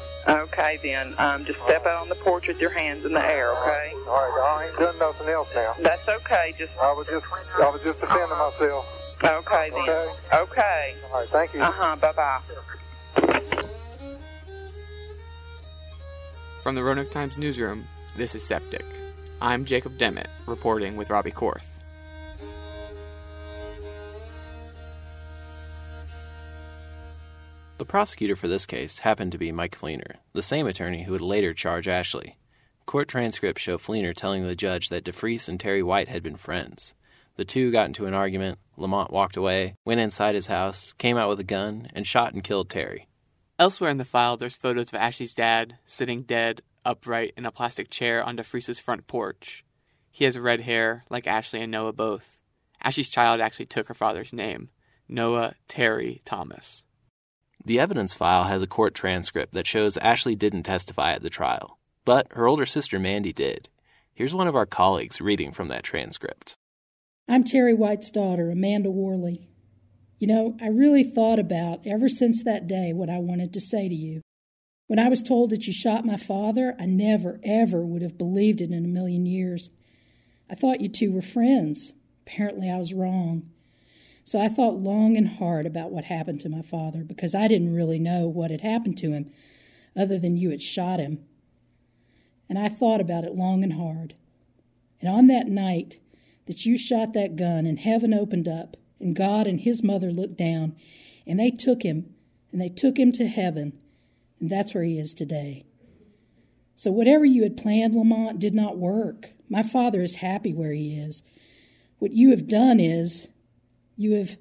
Okay, 0.48 0.80
then. 0.86 1.18
Um, 1.18 1.44
just 1.44 1.60
step 1.66 1.84
out 1.90 2.06
on 2.06 2.08
the 2.08 2.22
porch 2.24 2.46
with 2.48 2.62
your 2.62 2.72
hands 2.72 3.04
in 3.04 3.12
the 3.12 3.26
air, 3.26 3.52
okay? 3.66 3.88
All 4.08 4.14
right, 4.14 4.36
I 4.46 4.70
ain't 4.70 4.78
done 4.80 4.98
nothing 5.02 5.28
else 5.28 5.50
now. 5.58 5.74
That's 5.82 6.08
okay. 6.22 6.54
Just 6.56 6.72
I 6.80 6.94
was 6.94 7.10
just, 7.10 7.26
I 7.60 7.68
was 7.68 7.82
just 7.84 8.00
defending 8.00 8.38
myself. 8.38 8.86
Okay 9.24 9.70
then. 9.70 9.80
Okay. 9.80 10.08
Okay. 10.34 10.96
All 11.12 11.20
right, 11.20 11.30
thank 11.30 11.54
you. 11.54 11.62
Uh 11.62 11.72
huh. 11.72 11.96
Bye 11.96 12.12
bye. 12.12 12.40
From 16.62 16.76
the 16.76 16.84
Roanoke 16.84 17.12
Times 17.12 17.38
newsroom, 17.38 17.86
this 18.18 18.36
is 18.36 18.44
Septic. 18.44 18.86
I'm 19.42 19.66
Jacob 19.66 19.98
Demmitt, 19.98 20.28
reporting 20.46 20.96
with 20.96 21.10
Robbie 21.10 21.32
Korth. 21.32 21.64
The 27.78 27.86
prosecutor 27.86 28.36
for 28.36 28.48
this 28.48 28.66
case 28.66 29.00
happened 29.00 29.34
to 29.34 29.38
be 29.38 29.52
Mike 29.52 29.78
Fleenor, 29.78 30.16
the 30.32 30.42
same 30.42 30.68
attorney 30.68 31.04
who 31.04 31.12
would 31.12 31.22
later 31.22 31.54
charge 31.54 31.88
Ashley. 31.88 32.38
Court 32.86 33.08
transcripts 33.08 33.62
show 33.62 33.78
Fleenor 33.78 34.14
telling 34.16 34.44
the 34.44 34.56
judge 34.56 34.90
that 34.90 35.04
DeFreeze 35.04 35.50
and 35.50 35.60
Terry 35.60 35.84
White 35.84 36.08
had 36.08 36.24
been 36.24 36.36
friends. 36.38 36.94
The 37.36 37.46
two 37.46 37.72
got 37.72 37.88
into 37.88 38.06
an 38.06 38.14
argument, 38.14 38.60
Lamont 38.78 39.12
walked 39.12 39.38
away, 39.38 39.76
went 39.86 40.00
inside 40.00 40.36
his 40.36 40.48
house, 40.48 40.94
came 40.94 41.18
out 41.18 41.30
with 41.30 41.40
a 41.40 41.44
gun, 41.44 41.88
and 41.94 42.08
shot 42.08 42.34
and 42.34 42.44
killed 42.44 42.70
Terry. 42.70 43.08
Elsewhere 43.60 43.92
in 43.92 43.98
the 43.98 44.06
file, 44.06 44.36
there's 44.36 44.56
photos 44.56 44.88
of 44.88 44.96
Ashley's 44.96 45.36
dad 45.36 45.78
sitting 45.86 46.24
dead, 46.24 46.62
upright 46.84 47.34
in 47.38 47.46
a 47.46 47.52
plastic 47.52 47.90
chair 47.90 48.24
on 48.24 48.36
DeFreeze's 48.36 48.80
front 48.80 49.08
porch. 49.08 49.64
He 50.12 50.26
has 50.26 50.38
red 50.38 50.62
hair, 50.62 51.04
like 51.10 51.28
Ashley 51.28 51.62
and 51.62 51.72
Noah 51.72 51.94
both. 51.94 52.38
Ashley's 52.82 53.10
child 53.10 53.40
actually 53.42 53.68
took 53.68 53.88
her 53.88 53.94
father's 53.94 54.34
name 54.34 54.70
Noah 55.08 55.56
Terry 55.68 56.22
Thomas. 56.26 56.84
The 57.66 57.80
evidence 57.80 58.14
file 58.14 58.46
has 58.46 58.62
a 58.62 58.68
court 58.68 58.94
transcript 58.94 59.54
that 59.54 59.68
shows 59.68 59.98
Ashley 59.98 60.36
didn't 60.36 60.64
testify 60.64 61.14
at 61.14 61.22
the 61.22 61.30
trial, 61.30 61.80
but 62.04 62.28
her 62.32 62.48
older 62.48 62.66
sister 62.66 63.00
Mandy 63.00 63.32
did. 63.32 63.70
Here's 64.14 64.34
one 64.34 64.48
of 64.48 64.56
our 64.56 64.66
colleagues 64.66 65.22
reading 65.22 65.52
from 65.52 65.70
that 65.70 65.84
transcript. 65.84 66.58
I'm 67.28 67.46
Terry 67.46 67.74
White's 67.74 68.12
daughter, 68.12 68.52
Amanda 68.52 68.92
Worley. 68.92 69.48
You 70.20 70.28
know, 70.28 70.58
I 70.62 70.68
really 70.68 71.06
thought 71.06 71.40
about, 71.40 71.88
ever 71.88 72.10
since 72.10 72.44
that 72.44 72.68
day, 72.68 72.92
what 72.92 73.10
I 73.10 73.20
wanted 73.20 73.54
to 73.54 73.62
say 73.62 73.88
to 73.88 73.96
you. 73.96 74.22
When 74.88 75.00
I 75.00 75.08
was 75.08 75.24
told 75.24 75.50
that 75.52 75.66
you 75.66 75.72
shot 75.72 76.06
my 76.06 76.18
father, 76.18 76.76
I 76.78 76.86
never, 76.86 77.40
ever 77.44 77.86
would 77.86 78.02
have 78.02 78.18
believed 78.18 78.60
it 78.60 78.72
in 78.72 78.84
a 78.84 78.88
million 78.88 79.26
years. 79.26 79.70
I 80.50 80.56
thought 80.56 80.82
you 80.82 80.90
two 80.90 81.14
were 81.14 81.22
friends. 81.22 81.94
Apparently, 82.28 82.70
I 82.70 82.78
was 82.78 82.94
wrong. 82.94 83.50
So 84.26 84.40
I 84.40 84.50
thought 84.50 84.76
long 84.76 85.16
and 85.16 85.28
hard 85.28 85.66
about 85.66 85.92
what 85.92 86.06
happened 86.06 86.42
to 86.42 86.50
my 86.50 86.62
father 86.62 87.04
because 87.04 87.34
I 87.34 87.48
didn't 87.48 87.74
really 87.74 88.00
know 88.00 88.28
what 88.28 88.52
had 88.52 88.62
happened 88.62 88.98
to 88.98 89.12
him 89.12 89.32
other 89.96 90.20
than 90.20 90.36
you 90.36 90.50
had 90.50 90.62
shot 90.62 91.00
him. 91.00 91.24
And 92.50 92.60
I 92.60 92.68
thought 92.68 93.02
about 93.02 93.24
it 93.24 93.36
long 93.36 93.64
and 93.64 93.74
hard. 93.74 94.14
And 95.00 95.10
on 95.10 95.28
that 95.28 95.48
night 95.48 95.98
that 96.46 96.66
you 96.66 96.78
shot 96.78 97.14
that 97.14 97.36
gun 97.36 97.66
and 97.66 97.80
heaven 97.80 98.14
opened 98.14 98.48
up 98.48 98.78
and 99.00 99.16
God 99.16 99.48
and 99.48 99.62
his 99.62 99.84
mother 99.84 100.12
looked 100.12 100.38
down 100.38 100.76
and 101.26 101.40
they 101.40 101.52
took 101.52 101.84
him 101.84 102.14
and 102.52 102.62
they 102.62 102.70
took 102.70 102.98
him 102.98 103.12
to 103.14 103.28
heaven 103.28 103.74
and 104.40 104.50
that's 104.50 104.74
where 104.74 104.84
he 104.84 105.00
is 105.00 105.14
today. 105.14 105.66
So 106.76 106.92
whatever 106.92 107.24
you 107.24 107.44
had 107.44 107.56
planned, 107.56 107.96
Lamont, 107.96 108.40
did 108.40 108.54
not 108.54 108.78
work. 108.78 109.30
My 109.48 109.64
father 109.64 110.02
is 110.02 110.16
happy 110.16 110.54
where 110.54 110.74
he 110.74 110.98
is. 111.00 111.24
What 112.00 112.12
you 112.12 112.32
have 112.32 112.48
done 112.48 112.80
is 112.80 113.28
you 113.96 114.16
have 114.16 114.36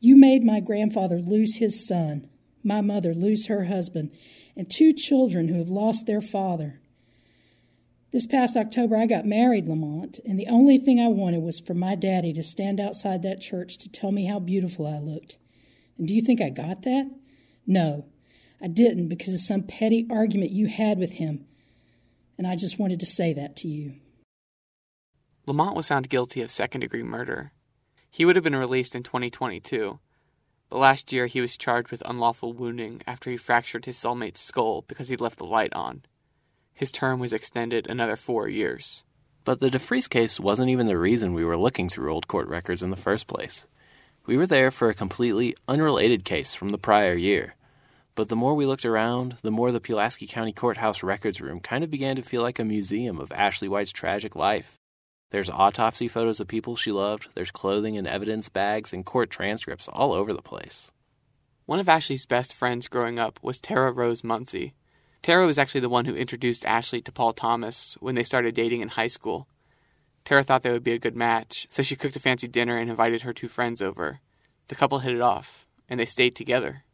you 0.00 0.16
made 0.16 0.42
my 0.42 0.60
grandfather 0.60 1.18
lose 1.18 1.56
his 1.56 1.86
son, 1.86 2.28
my 2.64 2.80
mother 2.80 3.14
lose 3.14 3.46
her 3.46 3.64
husband, 3.64 4.10
and 4.56 4.68
two 4.68 4.92
children 4.92 5.48
who 5.48 5.58
have 5.58 5.68
lost 5.68 6.06
their 6.06 6.20
father. 6.20 6.80
This 8.10 8.26
past 8.26 8.56
October, 8.56 8.96
I 8.96 9.04
got 9.04 9.26
married, 9.26 9.68
Lamont, 9.68 10.18
and 10.24 10.38
the 10.38 10.46
only 10.46 10.78
thing 10.78 10.98
I 10.98 11.08
wanted 11.08 11.42
was 11.42 11.60
for 11.60 11.74
my 11.74 11.94
daddy 11.94 12.32
to 12.32 12.42
stand 12.42 12.80
outside 12.80 13.22
that 13.22 13.42
church 13.42 13.76
to 13.78 13.90
tell 13.90 14.12
me 14.12 14.24
how 14.24 14.38
beautiful 14.38 14.86
I 14.86 14.98
looked. 14.98 15.36
And 15.98 16.08
do 16.08 16.14
you 16.14 16.22
think 16.22 16.40
I 16.40 16.48
got 16.48 16.84
that? 16.84 17.10
No, 17.66 18.06
I 18.62 18.68
didn't 18.68 19.08
because 19.08 19.34
of 19.34 19.40
some 19.40 19.62
petty 19.62 20.06
argument 20.10 20.52
you 20.52 20.68
had 20.68 20.98
with 20.98 21.12
him. 21.12 21.44
And 22.38 22.46
I 22.46 22.56
just 22.56 22.78
wanted 22.78 23.00
to 23.00 23.06
say 23.06 23.34
that 23.34 23.56
to 23.56 23.68
you. 23.68 23.96
Lamont 25.46 25.76
was 25.76 25.88
found 25.88 26.08
guilty 26.08 26.40
of 26.40 26.50
second 26.50 26.80
degree 26.80 27.02
murder. 27.02 27.52
He 28.10 28.24
would 28.24 28.36
have 28.36 28.42
been 28.42 28.56
released 28.56 28.94
in 28.94 29.02
2022, 29.02 29.98
but 30.70 30.78
last 30.78 31.12
year 31.12 31.26
he 31.26 31.42
was 31.42 31.58
charged 31.58 31.90
with 31.90 32.02
unlawful 32.06 32.54
wounding 32.54 33.02
after 33.06 33.30
he 33.30 33.36
fractured 33.36 33.84
his 33.84 33.98
cellmate's 33.98 34.40
skull 34.40 34.82
because 34.88 35.10
he 35.10 35.16
left 35.16 35.38
the 35.38 35.44
light 35.44 35.74
on. 35.74 36.04
His 36.78 36.92
term 36.92 37.18
was 37.18 37.32
extended 37.32 37.88
another 37.88 38.14
four 38.14 38.48
years. 38.48 39.02
But 39.44 39.58
the 39.58 39.68
DeFreeze 39.68 40.08
case 40.08 40.38
wasn't 40.38 40.70
even 40.70 40.86
the 40.86 40.96
reason 40.96 41.32
we 41.32 41.44
were 41.44 41.56
looking 41.56 41.88
through 41.88 42.12
old 42.12 42.28
court 42.28 42.46
records 42.46 42.84
in 42.84 42.90
the 42.90 42.96
first 42.96 43.26
place. 43.26 43.66
We 44.26 44.36
were 44.36 44.46
there 44.46 44.70
for 44.70 44.88
a 44.88 44.94
completely 44.94 45.56
unrelated 45.66 46.24
case 46.24 46.54
from 46.54 46.70
the 46.70 46.78
prior 46.78 47.16
year. 47.16 47.56
But 48.14 48.28
the 48.28 48.36
more 48.36 48.54
we 48.54 48.64
looked 48.64 48.84
around, 48.84 49.38
the 49.42 49.50
more 49.50 49.72
the 49.72 49.80
Pulaski 49.80 50.28
County 50.28 50.52
Courthouse 50.52 51.02
records 51.02 51.40
room 51.40 51.58
kind 51.58 51.82
of 51.82 51.90
began 51.90 52.14
to 52.14 52.22
feel 52.22 52.42
like 52.42 52.60
a 52.60 52.64
museum 52.64 53.18
of 53.18 53.32
Ashley 53.32 53.66
White's 53.66 53.90
tragic 53.90 54.36
life. 54.36 54.78
There's 55.30 55.50
autopsy 55.50 56.06
photos 56.06 56.38
of 56.38 56.46
people 56.46 56.76
she 56.76 56.92
loved, 56.92 57.28
there's 57.34 57.50
clothing 57.50 57.96
and 57.98 58.06
evidence 58.06 58.48
bags 58.48 58.92
and 58.92 59.04
court 59.04 59.30
transcripts 59.30 59.88
all 59.88 60.12
over 60.12 60.32
the 60.32 60.42
place. 60.42 60.92
One 61.66 61.80
of 61.80 61.88
Ashley's 61.88 62.24
best 62.24 62.54
friends 62.54 62.86
growing 62.86 63.18
up 63.18 63.40
was 63.42 63.58
Tara 63.58 63.90
Rose 63.90 64.22
Munsey. 64.22 64.74
Tara 65.22 65.46
was 65.46 65.58
actually 65.58 65.80
the 65.80 65.88
one 65.88 66.04
who 66.04 66.14
introduced 66.14 66.64
Ashley 66.64 67.00
to 67.02 67.12
Paul 67.12 67.32
Thomas 67.32 67.96
when 68.00 68.14
they 68.14 68.22
started 68.22 68.54
dating 68.54 68.80
in 68.80 68.88
high 68.88 69.08
school. 69.08 69.48
Tara 70.24 70.42
thought 70.42 70.62
they 70.62 70.72
would 70.72 70.84
be 70.84 70.92
a 70.92 70.98
good 70.98 71.16
match, 71.16 71.66
so 71.70 71.82
she 71.82 71.96
cooked 71.96 72.16
a 72.16 72.20
fancy 72.20 72.48
dinner 72.48 72.76
and 72.76 72.90
invited 72.90 73.22
her 73.22 73.32
two 73.32 73.48
friends 73.48 73.80
over. 73.80 74.20
The 74.68 74.74
couple 74.74 74.98
hit 74.98 75.14
it 75.14 75.20
off, 75.20 75.66
and 75.88 75.98
they 75.98 76.04
stayed 76.04 76.36
together. 76.36 76.84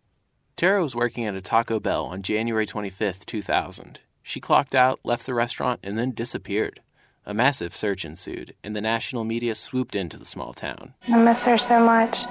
Tara 0.57 0.83
was 0.83 0.95
working 0.95 1.26
at 1.26 1.35
a 1.35 1.40
Taco 1.40 1.81
Bell 1.81 2.04
on 2.04 2.23
January 2.23 2.66
25th, 2.66 3.26
2000. 3.26 3.99
She 4.23 4.40
clocked 4.40 4.75
out, 4.75 5.00
left 5.02 5.26
the 5.26 5.35
restaurant, 5.35 5.81
and 5.83 5.99
then 5.99 6.12
disappeared. 6.12 6.81
A 7.26 7.35
massive 7.35 7.75
search 7.75 8.04
ensued, 8.04 8.54
and 8.62 8.76
the 8.76 8.81
national 8.81 9.25
media 9.25 9.54
swooped 9.54 9.97
into 9.97 10.16
the 10.16 10.26
small 10.26 10.52
town. 10.52 10.95
I 11.09 11.19
miss 11.19 11.43
her 11.43 11.59
so 11.59 11.85
much. 11.85 12.25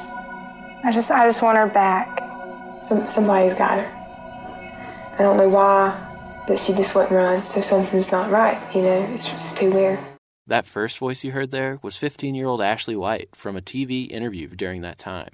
I 0.85 0.91
just, 0.93 1.11
I 1.11 1.27
just 1.27 1.41
want 1.41 1.57
her 1.57 1.67
back. 1.67 2.19
Some, 2.83 3.05
somebody's 3.07 3.55
got 3.55 3.79
her. 3.79 4.02
I 5.13 5.21
don't 5.21 5.37
know 5.37 5.49
why, 5.49 6.43
but 6.47 6.57
she 6.57 6.73
just 6.73 6.95
wouldn't 6.95 7.11
run. 7.11 7.45
So 7.45 7.61
something's 7.61 8.11
not 8.11 8.31
right. 8.31 8.59
You 8.75 8.81
know, 8.81 9.01
it's 9.13 9.29
just 9.29 9.55
too 9.57 9.71
weird. 9.71 9.99
That 10.47 10.65
first 10.65 10.97
voice 10.97 11.23
you 11.23 11.31
heard 11.31 11.51
there 11.51 11.79
was 11.81 11.95
15 11.95 12.35
year 12.35 12.47
old 12.47 12.61
Ashley 12.61 12.95
White 12.95 13.35
from 13.35 13.55
a 13.55 13.61
TV 13.61 14.09
interview 14.09 14.47
during 14.49 14.81
that 14.81 14.97
time. 14.97 15.29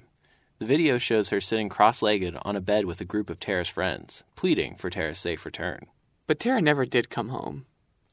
The 0.58 0.66
video 0.66 0.98
shows 0.98 1.30
her 1.30 1.40
sitting 1.40 1.70
cross 1.70 2.02
legged 2.02 2.36
on 2.42 2.54
a 2.54 2.60
bed 2.60 2.84
with 2.84 3.00
a 3.00 3.06
group 3.06 3.30
of 3.30 3.40
Tara's 3.40 3.68
friends, 3.68 4.22
pleading 4.36 4.76
for 4.76 4.90
Tara's 4.90 5.18
safe 5.18 5.46
return. 5.46 5.86
But 6.26 6.38
Tara 6.38 6.60
never 6.60 6.84
did 6.84 7.08
come 7.08 7.30
home. 7.30 7.64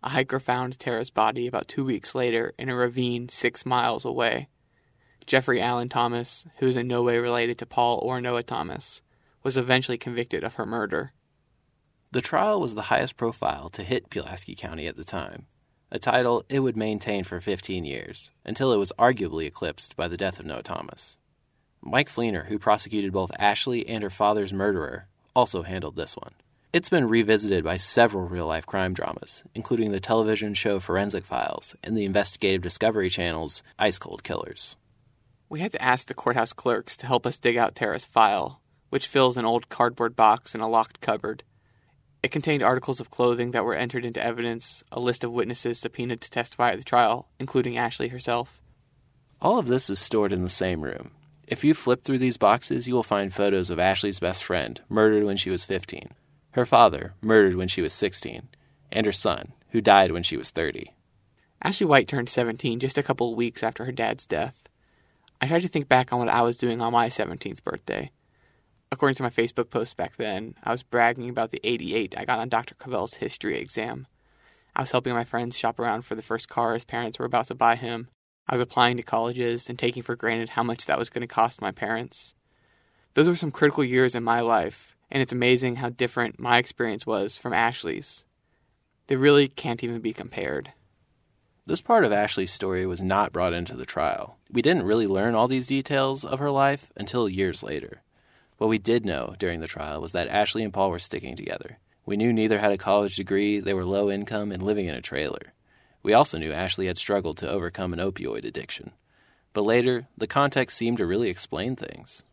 A 0.01 0.09
hiker 0.09 0.39
found 0.39 0.79
Tara's 0.79 1.09
body 1.09 1.45
about 1.45 1.67
two 1.67 1.83
weeks 1.83 2.15
later 2.15 2.53
in 2.57 2.69
a 2.69 2.75
ravine 2.75 3.27
six 3.27 3.65
miles 3.65 4.05
away. 4.05 4.47
Jeffrey 5.25 5.61
Allen 5.61 5.89
Thomas, 5.89 6.45
who 6.59 6.67
is 6.67 6.77
in 6.77 6.87
no 6.87 7.03
way 7.03 7.17
related 7.17 7.57
to 7.59 7.65
Paul 7.65 7.99
or 8.01 8.21
Noah 8.21 8.43
Thomas, 8.43 9.01
was 9.43 9.57
eventually 9.57 9.97
convicted 9.97 10.45
of 10.45 10.55
her 10.55 10.65
murder. 10.65 11.11
The 12.11 12.21
trial 12.21 12.61
was 12.61 12.73
the 12.73 12.83
highest 12.83 13.17
profile 13.17 13.69
to 13.71 13.83
hit 13.83 14.09
Pulaski 14.09 14.55
County 14.55 14.87
at 14.87 14.95
the 14.95 15.03
time, 15.03 15.45
a 15.91 15.99
title 15.99 16.45
it 16.47 16.59
would 16.59 16.77
maintain 16.77 17.25
for 17.25 17.41
15 17.41 17.83
years, 17.83 18.31
until 18.45 18.71
it 18.71 18.77
was 18.77 18.93
arguably 18.97 19.45
eclipsed 19.45 19.95
by 19.97 20.07
the 20.07 20.17
death 20.17 20.39
of 20.39 20.45
Noah 20.45 20.63
Thomas. 20.63 21.17
Mike 21.81 22.09
Fleenor, 22.09 22.47
who 22.47 22.59
prosecuted 22.59 23.11
both 23.11 23.31
Ashley 23.37 23.87
and 23.87 24.03
her 24.03 24.09
father's 24.09 24.53
murderer, 24.53 25.07
also 25.35 25.63
handled 25.63 25.95
this 25.95 26.15
one. 26.15 26.33
It's 26.73 26.89
been 26.89 27.07
revisited 27.07 27.63
by 27.63 27.77
several 27.77 28.27
real 28.27 28.47
life 28.47 28.65
crime 28.65 28.93
dramas, 28.93 29.43
including 29.53 29.91
the 29.91 29.99
television 29.99 30.53
show 30.53 30.79
Forensic 30.79 31.25
Files 31.25 31.75
and 31.83 31.95
the 31.95 32.05
investigative 32.05 32.61
Discovery 32.61 33.09
Channel's 33.09 33.63
Ice 33.79 33.97
Cold 33.97 34.23
Killers. 34.23 34.75
We 35.49 35.59
had 35.59 35.71
to 35.73 35.81
ask 35.81 36.07
the 36.07 36.13
courthouse 36.13 36.53
clerks 36.53 36.97
to 36.97 37.07
help 37.07 37.25
us 37.25 37.39
dig 37.39 37.57
out 37.57 37.75
Tara's 37.75 38.05
file, 38.05 38.61
which 38.89 39.07
fills 39.07 39.37
an 39.37 39.45
old 39.45 39.69
cardboard 39.69 40.15
box 40.15 40.53
in 40.55 40.61
a 40.61 40.69
locked 40.69 41.01
cupboard. 41.01 41.43
It 42.27 42.31
contained 42.31 42.61
articles 42.61 42.99
of 42.99 43.09
clothing 43.09 43.51
that 43.51 43.63
were 43.63 43.73
entered 43.73 44.03
into 44.03 44.21
evidence, 44.21 44.83
a 44.91 44.99
list 44.99 45.23
of 45.23 45.31
witnesses 45.31 45.79
subpoenaed 45.79 46.19
to 46.19 46.29
testify 46.29 46.71
at 46.71 46.77
the 46.77 46.83
trial, 46.83 47.29
including 47.39 47.77
Ashley 47.77 48.09
herself. 48.09 48.59
All 49.41 49.57
of 49.57 49.67
this 49.67 49.89
is 49.89 49.97
stored 49.97 50.33
in 50.33 50.43
the 50.43 50.49
same 50.49 50.81
room. 50.81 51.11
If 51.47 51.63
you 51.63 51.73
flip 51.73 52.03
through 52.03 52.17
these 52.17 52.35
boxes, 52.35 52.85
you 52.85 52.95
will 52.95 53.01
find 53.01 53.33
photos 53.33 53.69
of 53.69 53.79
Ashley's 53.79 54.19
best 54.19 54.43
friend, 54.43 54.81
murdered 54.89 55.23
when 55.23 55.37
she 55.37 55.49
was 55.49 55.63
15, 55.63 56.09
her 56.51 56.65
father, 56.65 57.13
murdered 57.21 57.55
when 57.55 57.69
she 57.69 57.81
was 57.81 57.93
16, 57.93 58.49
and 58.91 59.05
her 59.05 59.13
son, 59.13 59.53
who 59.69 59.79
died 59.79 60.11
when 60.11 60.23
she 60.23 60.35
was 60.35 60.51
30. 60.51 60.93
Ashley 61.63 61.87
White 61.87 62.09
turned 62.09 62.27
17 62.27 62.81
just 62.81 62.97
a 62.97 63.03
couple 63.03 63.31
of 63.31 63.37
weeks 63.37 63.63
after 63.63 63.85
her 63.85 63.93
dad's 63.93 64.25
death. 64.25 64.67
I 65.39 65.47
tried 65.47 65.61
to 65.61 65.69
think 65.69 65.87
back 65.87 66.11
on 66.11 66.19
what 66.19 66.27
I 66.27 66.41
was 66.41 66.57
doing 66.57 66.81
on 66.81 66.91
my 66.91 67.07
17th 67.07 67.63
birthday. 67.63 68.11
According 68.91 69.15
to 69.15 69.23
my 69.23 69.29
Facebook 69.29 69.69
post 69.69 69.97
back 69.97 70.15
then, 70.15 70.55
I 70.63 70.71
was 70.71 70.81
bragging 70.83 71.29
about 71.29 71.51
the 71.51 71.59
88 71.63 72.15
I 72.17 72.25
got 72.25 72.39
on 72.39 72.47
Dr. 72.47 72.75
Cavell's 72.75 73.15
history 73.15 73.59
exam. 73.59 74.07
I 74.75 74.81
was 74.81 74.91
helping 74.91 75.13
my 75.13 75.25
friends 75.25 75.57
shop 75.57 75.77
around 75.77 76.03
for 76.03 76.15
the 76.15 76.21
first 76.21 76.47
car 76.47 76.73
his 76.73 76.85
parents 76.85 77.19
were 77.19 77.25
about 77.25 77.47
to 77.47 77.55
buy 77.55 77.75
him. 77.75 78.07
I 78.47 78.55
was 78.55 78.61
applying 78.61 78.95
to 78.97 79.03
colleges 79.03 79.69
and 79.69 79.77
taking 79.77 80.03
for 80.03 80.15
granted 80.15 80.49
how 80.49 80.63
much 80.63 80.85
that 80.85 80.97
was 80.97 81.09
going 81.09 81.21
to 81.21 81.27
cost 81.27 81.59
my 81.59 81.71
parents. 81.71 82.33
Those 83.13 83.27
were 83.27 83.35
some 83.35 83.51
critical 83.51 83.83
years 83.83 84.15
in 84.15 84.23
my 84.23 84.39
life, 84.39 84.95
and 85.11 85.21
it's 85.21 85.33
amazing 85.33 85.77
how 85.77 85.89
different 85.89 86.39
my 86.39 86.57
experience 86.57 87.05
was 87.05 87.35
from 87.35 87.53
Ashley's. 87.53 88.23
They 89.07 89.17
really 89.17 89.49
can't 89.49 89.83
even 89.83 89.99
be 89.99 90.13
compared. 90.13 90.71
This 91.65 91.81
part 91.81 92.05
of 92.05 92.13
Ashley's 92.13 92.53
story 92.53 92.85
was 92.85 93.01
not 93.01 93.33
brought 93.33 93.53
into 93.53 93.75
the 93.75 93.85
trial. 93.85 94.37
We 94.49 94.61
didn't 94.61 94.85
really 94.85 95.07
learn 95.07 95.35
all 95.35 95.49
these 95.49 95.67
details 95.67 96.23
of 96.23 96.39
her 96.39 96.51
life 96.51 96.93
until 96.95 97.27
years 97.27 97.63
later. 97.63 98.01
What 98.57 98.67
we 98.67 98.79
did 98.79 99.05
know 99.05 99.35
during 99.37 99.59
the 99.59 99.67
trial 99.67 100.01
was 100.01 100.13
that 100.13 100.27
Ashley 100.27 100.63
and 100.63 100.73
Paul 100.73 100.89
were 100.89 100.99
sticking 100.99 101.35
together. 101.35 101.77
We 102.05 102.17
knew 102.17 102.33
neither 102.33 102.59
had 102.59 102.71
a 102.71 102.77
college 102.77 103.15
degree, 103.15 103.59
they 103.59 103.73
were 103.73 103.85
low 103.85 104.09
income, 104.09 104.51
and 104.51 104.63
living 104.63 104.87
in 104.87 104.95
a 104.95 105.01
trailer. 105.01 105.53
We 106.01 106.13
also 106.13 106.37
knew 106.37 106.51
Ashley 106.51 106.87
had 106.87 106.97
struggled 106.97 107.37
to 107.37 107.49
overcome 107.49 107.93
an 107.93 107.99
opioid 107.99 108.45
addiction. 108.45 108.91
But 109.53 109.63
later, 109.63 110.07
the 110.17 110.27
context 110.27 110.77
seemed 110.77 110.97
to 110.97 111.05
really 111.05 111.29
explain 111.29 111.75
things. 111.75 112.23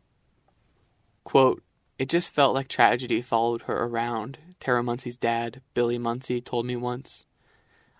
Quote, 1.24 1.62
it 1.98 2.08
just 2.08 2.32
felt 2.32 2.54
like 2.54 2.68
tragedy 2.68 3.22
followed 3.22 3.62
her 3.62 3.84
around, 3.84 4.38
Tara 4.60 4.82
Munsey's 4.82 5.16
dad, 5.16 5.60
Billy 5.74 5.98
Munsey, 5.98 6.40
told 6.40 6.66
me 6.66 6.76
once. 6.76 7.26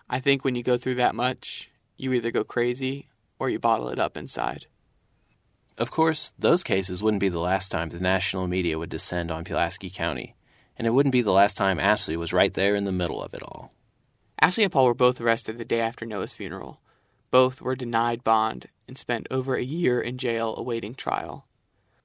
I 0.09 0.19
think 0.19 0.43
when 0.43 0.55
you 0.55 0.63
go 0.63 0.77
through 0.77 0.95
that 0.95 1.15
much, 1.15 1.69
you 1.97 2.13
either 2.13 2.31
go 2.31 2.43
crazy 2.43 3.09
or 3.39 3.49
you 3.49 3.59
bottle 3.59 3.89
it 3.89 3.99
up 3.99 4.17
inside. 4.17 4.67
Of 5.77 5.91
course, 5.91 6.31
those 6.39 6.63
cases 6.63 7.03
wouldn't 7.03 7.19
be 7.19 7.29
the 7.29 7.39
last 7.39 7.69
time 7.69 7.89
the 7.89 7.99
national 7.99 8.47
media 8.47 8.79
would 8.79 8.89
descend 8.89 9.29
on 9.29 9.43
Pulaski 9.43 9.89
County, 9.89 10.35
and 10.77 10.87
it 10.87 10.91
wouldn't 10.91 11.11
be 11.11 11.21
the 11.21 11.33
last 11.33 11.57
time 11.57 11.79
Ashley 11.79 12.15
was 12.15 12.31
right 12.31 12.53
there 12.53 12.75
in 12.75 12.85
the 12.85 12.93
middle 12.93 13.21
of 13.21 13.33
it 13.33 13.43
all. 13.43 13.73
Ashley 14.39 14.63
and 14.63 14.71
Paul 14.71 14.85
were 14.85 14.93
both 14.93 15.19
arrested 15.19 15.57
the 15.57 15.65
day 15.65 15.81
after 15.81 16.05
Noah's 16.05 16.31
funeral. 16.31 16.79
Both 17.29 17.61
were 17.61 17.75
denied 17.75 18.23
bond 18.23 18.67
and 18.87 18.97
spent 18.97 19.27
over 19.29 19.55
a 19.55 19.63
year 19.63 19.99
in 19.99 20.17
jail 20.17 20.55
awaiting 20.57 20.95
trial. 20.95 21.45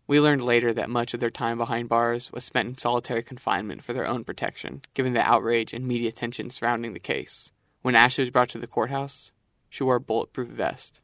We 0.09 0.19
learned 0.19 0.43
later 0.43 0.75
that 0.75 0.91
much 0.91 1.15
of 1.15 1.21
their 1.21 1.31
time 1.31 1.59
behind 1.59 1.89
bars 1.89 2.33
was 2.33 2.43
spent 2.43 2.69
in 2.69 2.79
solitary 2.79 3.23
confinement 3.23 3.85
for 3.85 3.93
their 3.93 4.09
own 4.09 4.25
protection, 4.25 4.83
given 4.95 5.13
the 5.13 5.21
outrage 5.21 5.73
and 5.73 5.87
media 5.87 6.09
attention 6.09 6.51
surrounding 6.51 6.95
the 6.95 6.99
case. 6.99 7.53
When 7.83 7.95
Ashley 7.95 8.23
was 8.23 8.31
brought 8.31 8.49
to 8.49 8.59
the 8.59 8.67
courthouse, 8.67 9.31
she 9.69 9.85
wore 9.85 9.97
a 9.97 10.01
bulletproof 10.01 10.49
vest. 10.49 11.01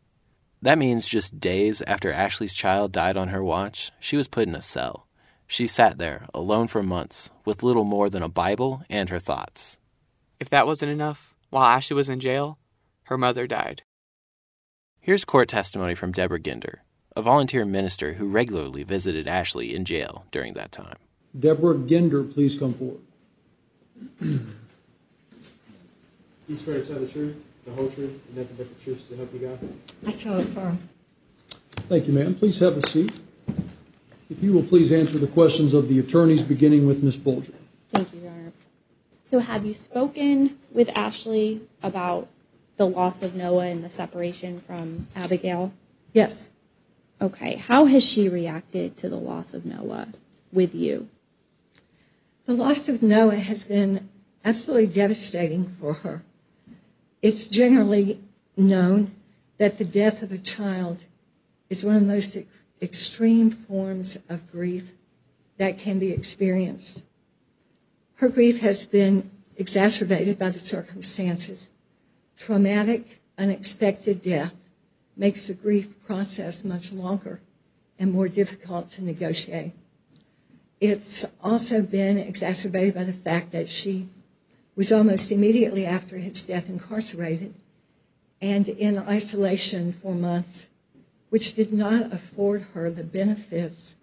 That 0.62 0.78
means 0.78 1.06
just 1.06 1.38
days 1.38 1.82
after 1.86 2.12
Ashley's 2.12 2.54
child 2.54 2.92
died 2.92 3.16
on 3.16 3.28
her 3.28 3.44
watch, 3.44 3.92
she 4.00 4.16
was 4.16 4.28
put 4.28 4.48
in 4.48 4.54
a 4.54 4.62
cell. 4.62 5.06
She 5.46 5.66
sat 5.66 5.98
there, 5.98 6.26
alone 6.34 6.66
for 6.66 6.82
months, 6.82 7.30
with 7.44 7.62
little 7.62 7.84
more 7.84 8.10
than 8.10 8.22
a 8.22 8.28
Bible 8.28 8.82
and 8.90 9.08
her 9.10 9.20
thoughts. 9.20 9.78
If 10.40 10.50
that 10.50 10.66
wasn't 10.66 10.92
enough, 10.92 11.34
while 11.50 11.64
Ashley 11.64 11.94
was 11.94 12.08
in 12.08 12.20
jail, 12.20 12.58
her 13.04 13.16
mother 13.16 13.46
died. 13.46 13.82
Here's 15.00 15.24
court 15.24 15.48
testimony 15.48 15.94
from 15.94 16.10
Deborah 16.10 16.40
Ginder, 16.40 16.78
a 17.14 17.22
volunteer 17.22 17.64
minister 17.64 18.14
who 18.14 18.26
regularly 18.26 18.82
visited 18.82 19.28
Ashley 19.28 19.72
in 19.74 19.84
jail 19.84 20.26
during 20.32 20.54
that 20.54 20.72
time. 20.72 20.96
Deborah 21.38 21.76
Ginder, 21.76 22.32
please 22.32 22.58
come 22.58 22.74
forward. 22.74 23.02
You 26.48 26.56
swear 26.56 26.80
to 26.80 26.86
tell 26.86 26.98
the 26.98 27.08
truth, 27.08 27.46
the 27.66 27.72
whole 27.72 27.88
truth, 27.88 28.22
and 28.28 28.36
nothing 28.36 28.56
but 28.56 28.78
the 28.78 28.84
truth 28.84 29.08
to 29.08 29.16
help 29.16 29.32
you 29.34 29.40
God? 29.40 29.58
I 30.06 30.10
so 30.10 30.36
affirm. 30.36 30.78
Thank 31.88 32.06
you, 32.06 32.12
ma'am. 32.12 32.34
Please 32.34 32.60
have 32.60 32.76
a 32.76 32.86
seat. 32.86 33.12
If 34.30 34.42
you 34.42 34.52
will 34.52 34.62
please 34.62 34.92
answer 34.92 35.18
the 35.18 35.26
questions 35.26 35.74
of 35.74 35.88
the 35.88 35.98
attorneys, 35.98 36.42
beginning 36.42 36.86
with 36.86 37.02
Ms. 37.02 37.16
Bolger. 37.16 37.54
Thank 37.90 38.12
you, 38.14 38.20
Your 38.20 38.30
Honor. 38.30 38.52
So, 39.24 39.40
have 39.40 39.66
you 39.66 39.74
spoken 39.74 40.58
with 40.72 40.88
Ashley 40.94 41.60
about 41.82 42.28
the 42.76 42.86
loss 42.86 43.22
of 43.22 43.34
Noah 43.34 43.66
and 43.66 43.84
the 43.84 43.90
separation 43.90 44.60
from 44.60 45.06
Abigail? 45.16 45.72
Yes. 46.12 46.50
Okay. 47.20 47.56
How 47.56 47.86
has 47.86 48.04
she 48.04 48.28
reacted 48.28 48.96
to 48.98 49.08
the 49.08 49.16
loss 49.16 49.54
of 49.54 49.64
Noah 49.64 50.08
with 50.52 50.74
you? 50.74 51.08
The 52.46 52.52
loss 52.52 52.88
of 52.88 53.02
Noah 53.02 53.36
has 53.36 53.64
been 53.64 54.08
absolutely 54.44 54.86
devastating 54.86 55.66
for 55.66 55.94
her. 55.94 56.22
It's 57.22 57.46
generally 57.46 58.20
known 58.56 59.12
that 59.58 59.78
the 59.78 59.84
death 59.84 60.22
of 60.22 60.32
a 60.32 60.38
child 60.38 61.04
is 61.70 61.84
one 61.84 61.96
of 61.96 62.06
the 62.06 62.12
most 62.12 62.36
extreme 62.80 63.50
forms 63.50 64.18
of 64.28 64.50
grief 64.50 64.92
that 65.58 65.78
can 65.78 65.98
be 65.98 66.10
experienced. 66.10 67.02
Her 68.16 68.28
grief 68.28 68.60
has 68.60 68.86
been 68.86 69.30
exacerbated 69.56 70.38
by 70.38 70.50
the 70.50 70.58
circumstances. 70.58 71.70
Traumatic, 72.36 73.20
unexpected 73.38 74.22
death 74.22 74.54
makes 75.16 75.46
the 75.46 75.54
grief 75.54 76.02
process 76.06 76.64
much 76.64 76.92
longer 76.92 77.40
and 77.98 78.12
more 78.12 78.28
difficult 78.28 78.90
to 78.92 79.04
negotiate. 79.04 79.72
It's 80.80 81.24
also 81.42 81.80
been 81.80 82.18
exacerbated 82.18 82.94
by 82.94 83.04
the 83.04 83.12
fact 83.14 83.52
that 83.52 83.70
she 83.70 84.08
was 84.76 84.92
almost 84.92 85.32
immediately 85.32 85.86
after 85.86 86.18
his 86.18 86.42
death 86.42 86.68
incarcerated 86.68 87.54
and 88.40 88.68
in 88.68 88.98
isolation 88.98 89.90
for 89.90 90.14
months, 90.14 90.68
which 91.30 91.54
did 91.54 91.72
not 91.72 92.12
afford 92.12 92.62
her 92.74 92.90
the 92.90 93.02
benefits 93.02 93.96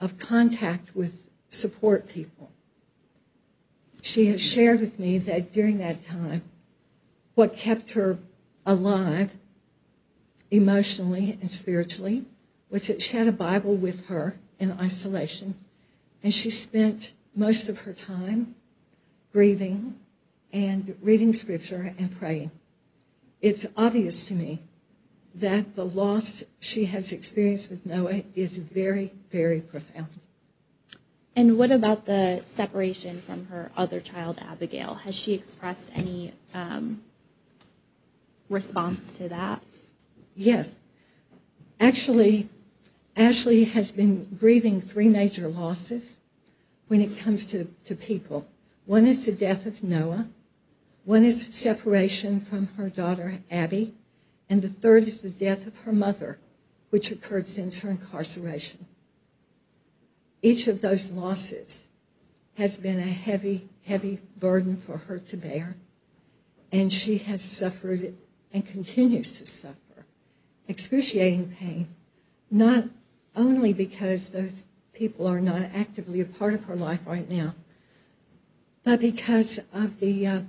of 0.00 0.18
contact 0.18 0.94
with 0.94 1.30
support 1.48 2.06
people. 2.08 2.50
She 4.02 4.26
has 4.26 4.40
shared 4.40 4.80
with 4.80 4.98
me 4.98 5.18
that 5.18 5.52
during 5.52 5.78
that 5.78 6.02
time, 6.02 6.42
what 7.34 7.56
kept 7.56 7.90
her 7.90 8.18
alive 8.66 9.32
emotionally 10.50 11.38
and 11.40 11.50
spiritually 11.50 12.24
was 12.70 12.86
that 12.86 13.02
she 13.02 13.16
had 13.16 13.26
a 13.26 13.32
Bible 13.32 13.74
with 13.74 14.06
her 14.06 14.36
in 14.58 14.72
isolation, 14.72 15.54
and 16.22 16.32
she 16.32 16.50
spent 16.50 17.12
most 17.34 17.68
of 17.68 17.80
her 17.80 17.92
time 17.92 18.54
grieving 19.32 19.98
and 20.52 20.96
reading 21.02 21.32
scripture 21.32 21.94
and 21.98 22.18
praying. 22.18 22.50
It's 23.40 23.66
obvious 23.76 24.26
to 24.28 24.34
me 24.34 24.60
that 25.34 25.76
the 25.76 25.84
loss 25.84 26.42
she 26.58 26.86
has 26.86 27.12
experienced 27.12 27.70
with 27.70 27.86
Noah 27.86 28.22
is 28.34 28.58
very, 28.58 29.12
very 29.30 29.60
profound. 29.60 30.08
And 31.36 31.56
what 31.56 31.70
about 31.70 32.06
the 32.06 32.40
separation 32.44 33.18
from 33.18 33.46
her 33.46 33.70
other 33.76 34.00
child, 34.00 34.38
Abigail? 34.40 34.94
Has 34.94 35.14
she 35.14 35.32
expressed 35.32 35.90
any 35.94 36.32
um, 36.52 37.02
response 38.48 39.12
to 39.18 39.28
that? 39.28 39.62
Yes. 40.34 40.80
Actually, 41.78 42.48
Ashley 43.16 43.64
has 43.64 43.92
been 43.92 44.36
grieving 44.38 44.80
three 44.80 45.08
major 45.08 45.48
losses 45.48 46.18
when 46.88 47.00
it 47.00 47.16
comes 47.16 47.46
to, 47.46 47.68
to 47.84 47.94
people. 47.94 48.46
One 48.86 49.06
is 49.06 49.24
the 49.24 49.32
death 49.32 49.66
of 49.66 49.84
Noah, 49.84 50.28
one 51.10 51.24
is 51.24 51.44
separation 51.44 52.38
from 52.38 52.68
her 52.76 52.88
daughter 52.88 53.40
Abby, 53.50 53.92
and 54.48 54.62
the 54.62 54.68
third 54.68 55.02
is 55.02 55.22
the 55.22 55.28
death 55.28 55.66
of 55.66 55.76
her 55.78 55.92
mother, 55.92 56.38
which 56.90 57.10
occurred 57.10 57.48
since 57.48 57.80
her 57.80 57.90
incarceration. 57.90 58.86
Each 60.40 60.68
of 60.68 60.82
those 60.82 61.10
losses 61.10 61.88
has 62.58 62.76
been 62.76 63.00
a 63.00 63.02
heavy, 63.02 63.68
heavy 63.86 64.20
burden 64.38 64.76
for 64.76 64.98
her 64.98 65.18
to 65.18 65.36
bear, 65.36 65.74
and 66.70 66.92
she 66.92 67.18
has 67.18 67.42
suffered 67.42 68.14
and 68.52 68.64
continues 68.64 69.36
to 69.40 69.46
suffer 69.46 70.06
excruciating 70.68 71.56
pain, 71.58 71.88
not 72.52 72.84
only 73.34 73.72
because 73.72 74.28
those 74.28 74.62
people 74.92 75.26
are 75.26 75.40
not 75.40 75.70
actively 75.74 76.20
a 76.20 76.24
part 76.24 76.54
of 76.54 76.66
her 76.66 76.76
life 76.76 77.04
right 77.04 77.28
now, 77.28 77.56
but 78.84 79.00
because 79.00 79.58
of 79.74 79.98
the 79.98 80.24
uh, 80.24 80.40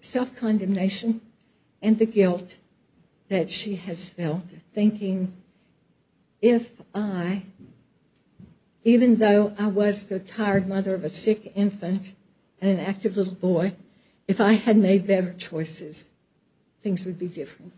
uh, 0.00 0.04
self 0.04 0.36
condemnation 0.36 1.20
and 1.82 1.98
the 1.98 2.06
guilt 2.06 2.56
that 3.28 3.50
she 3.50 3.76
has 3.76 4.10
felt, 4.10 4.42
thinking, 4.72 5.32
if 6.42 6.72
I, 6.94 7.42
even 8.84 9.16
though 9.16 9.54
I 9.58 9.68
was 9.68 10.06
the 10.06 10.18
tired 10.18 10.68
mother 10.68 10.94
of 10.94 11.04
a 11.04 11.08
sick 11.08 11.52
infant 11.54 12.14
and 12.60 12.70
an 12.70 12.80
active 12.80 13.16
little 13.16 13.34
boy, 13.34 13.74
if 14.26 14.40
I 14.40 14.54
had 14.54 14.76
made 14.76 15.06
better 15.06 15.32
choices, 15.32 16.10
things 16.82 17.04
would 17.04 17.18
be 17.18 17.28
different. 17.28 17.74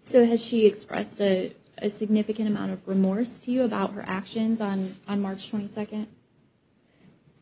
So 0.00 0.24
has 0.24 0.44
she 0.44 0.66
expressed 0.66 1.20
a, 1.20 1.54
significant 1.88 2.48
amount 2.48 2.72
of 2.72 2.86
remorse 2.88 3.38
to 3.40 3.50
you 3.50 3.62
about 3.62 3.92
her 3.92 4.04
actions 4.06 4.60
on, 4.60 4.94
on 5.06 5.20
March 5.20 5.52
22nd? 5.52 6.06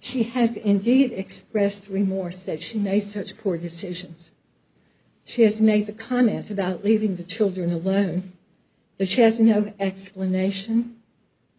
She 0.02 0.25
has 0.25 0.56
indeed 0.56 1.12
expressed 1.12 1.87
remorse 1.87 2.42
that 2.42 2.61
she 2.61 2.76
made 2.76 3.04
such 3.04 3.38
poor 3.38 3.56
decisions. 3.56 4.32
She 5.25 5.42
has 5.42 5.61
made 5.61 5.87
the 5.87 5.92
comment 5.92 6.50
about 6.50 6.85
leaving 6.85 7.14
the 7.14 7.23
children 7.23 7.73
alone, 7.73 8.32
but 8.99 9.06
she 9.06 9.21
has 9.21 9.38
no 9.38 9.73
explanation 9.78 10.97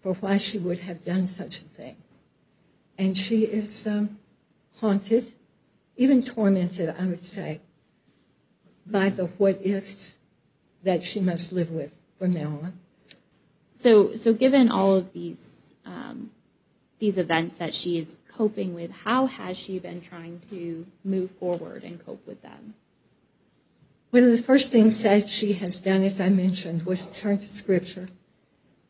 for 0.02 0.16
why 0.16 0.36
she 0.38 0.58
would 0.58 0.80
have 0.80 1.06
done 1.06 1.26
such 1.26 1.60
a 1.60 1.64
thing. 1.64 1.96
And 2.98 3.18
she 3.18 3.46
is 3.46 3.88
um, 3.88 4.20
haunted, 4.82 5.32
even 5.96 6.22
tormented, 6.22 6.94
I 7.00 7.06
would 7.06 7.24
say, 7.24 7.62
by 8.86 9.08
the 9.08 9.28
what 9.38 9.66
ifs 9.66 10.18
that 10.84 11.02
she 11.02 11.22
must 11.22 11.54
live 11.54 11.72
with 11.72 11.98
from 12.20 12.34
now 12.34 12.60
on. 12.62 12.74
So, 13.80 14.14
so 14.16 14.34
given 14.34 14.70
all 14.70 14.96
of 14.98 15.14
these 15.14 15.76
um, 15.86 16.32
these 17.04 17.18
events 17.18 17.56
that 17.56 17.74
she 17.74 17.98
is 17.98 18.22
coping 18.30 18.74
with, 18.74 18.90
how 18.90 19.26
has 19.26 19.58
she 19.58 19.78
been 19.78 20.00
trying 20.00 20.40
to 20.50 20.86
move 21.04 21.30
forward 21.32 21.84
and 21.84 22.04
cope 22.06 22.26
with 22.26 22.42
them? 22.42 22.76
One 24.12 24.24
of 24.24 24.32
the 24.32 24.42
first 24.42 24.72
things 24.72 25.04
that 25.04 25.28
she 25.28 25.52
has 25.52 25.82
done, 25.82 26.02
as 26.04 26.22
I 26.22 26.30
mentioned, 26.30 26.84
was 26.84 27.06
to 27.06 27.22
turn 27.22 27.40
to 27.40 27.48
Scripture 27.50 28.08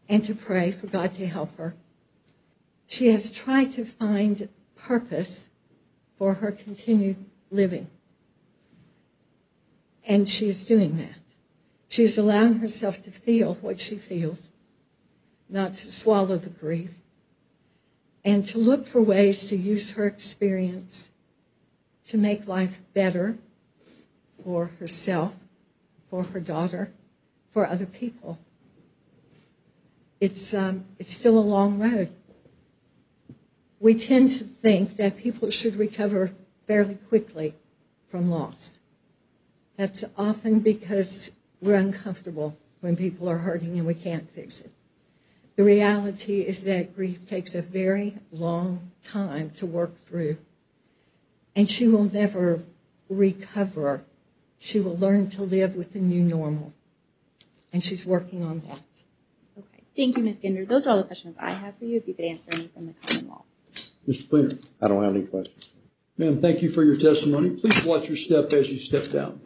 and 0.07 0.23
to 0.25 0.35
pray 0.35 0.71
for 0.71 0.85
God 0.85 1.15
to 1.15 1.25
help 1.25 1.57
her. 1.57 1.73
She 2.85 3.07
has 3.07 3.33
tried 3.33 3.73
to 3.73 3.83
find 3.83 4.47
purpose 4.75 5.49
for 6.15 6.35
her 6.35 6.51
continued 6.51 7.17
living. 7.49 7.87
And 10.05 10.29
she 10.29 10.49
is 10.49 10.67
doing 10.67 10.97
that. 10.97 11.17
She 11.89 12.03
is 12.03 12.19
allowing 12.19 12.59
herself 12.59 13.01
to 13.05 13.09
feel 13.09 13.55
what 13.55 13.79
she 13.79 13.95
feels, 13.95 14.51
not 15.49 15.77
to 15.77 15.91
swallow 15.91 16.37
the 16.37 16.51
grief, 16.51 16.91
and 18.25 18.47
to 18.47 18.57
look 18.57 18.87
for 18.87 19.01
ways 19.01 19.47
to 19.47 19.55
use 19.55 19.91
her 19.91 20.05
experience 20.05 21.09
to 22.07 22.17
make 22.17 22.47
life 22.47 22.79
better 22.93 23.37
for 24.43 24.67
herself, 24.79 25.35
for 26.09 26.23
her 26.23 26.39
daughter, 26.39 26.91
for 27.49 27.65
other 27.65 27.85
people. 27.85 28.39
It's, 30.19 30.53
um, 30.53 30.85
it's 30.99 31.13
still 31.13 31.37
a 31.37 31.41
long 31.41 31.79
road. 31.79 32.09
We 33.79 33.93
tend 33.93 34.31
to 34.37 34.43
think 34.45 34.95
that 34.95 35.17
people 35.17 35.49
should 35.49 35.75
recover 35.75 36.31
fairly 36.65 36.95
quickly 36.95 37.55
from 38.07 38.29
loss. 38.29 38.79
That's 39.75 40.05
often 40.17 40.59
because 40.59 41.31
we're 41.61 41.75
uncomfortable 41.75 42.55
when 42.79 42.95
people 42.95 43.29
are 43.29 43.39
hurting 43.39 43.77
and 43.77 43.87
we 43.87 43.93
can't 43.93 44.29
fix 44.29 44.59
it. 44.59 44.71
The 45.55 45.63
reality 45.63 46.41
is 46.41 46.63
that 46.63 46.95
grief 46.95 47.27
takes 47.27 47.53
a 47.53 47.61
very 47.61 48.15
long 48.31 48.91
time 49.03 49.51
to 49.51 49.65
work 49.65 49.97
through. 49.99 50.37
And 51.55 51.69
she 51.69 51.87
will 51.87 52.05
never 52.05 52.63
recover. 53.09 54.03
She 54.57 54.79
will 54.79 54.97
learn 54.97 55.29
to 55.31 55.43
live 55.43 55.75
with 55.75 55.93
the 55.93 55.99
new 55.99 56.23
normal. 56.23 56.73
And 57.71 57.83
she's 57.83 58.05
working 58.05 58.43
on 58.43 58.61
that. 58.61 58.81
Okay. 59.59 59.83
Thank 59.95 60.17
you, 60.17 60.23
Ms. 60.23 60.39
Ginder. 60.39 60.67
Those 60.67 60.87
are 60.87 60.91
all 60.91 60.97
the 60.97 61.03
questions 61.03 61.37
I 61.39 61.51
have 61.51 61.77
for 61.77 61.85
you. 61.85 61.97
If 61.97 62.07
you 62.07 62.15
could 62.15 62.25
answer 62.25 62.51
any 62.51 62.67
from 62.67 62.87
the 62.87 62.93
common 62.93 63.29
law. 63.29 63.43
Mr. 64.07 64.23
Fleenor. 64.23 64.59
I 64.81 64.87
don't 64.87 65.03
have 65.03 65.15
any 65.15 65.25
questions. 65.25 65.69
Ma'am, 66.17 66.37
thank 66.37 66.61
you 66.61 66.69
for 66.69 66.83
your 66.83 66.97
testimony. 66.97 67.51
Please 67.51 67.83
watch 67.85 68.07
your 68.07 68.17
step 68.17 68.53
as 68.53 68.69
you 68.69 68.77
step 68.77 69.09
down. 69.09 69.39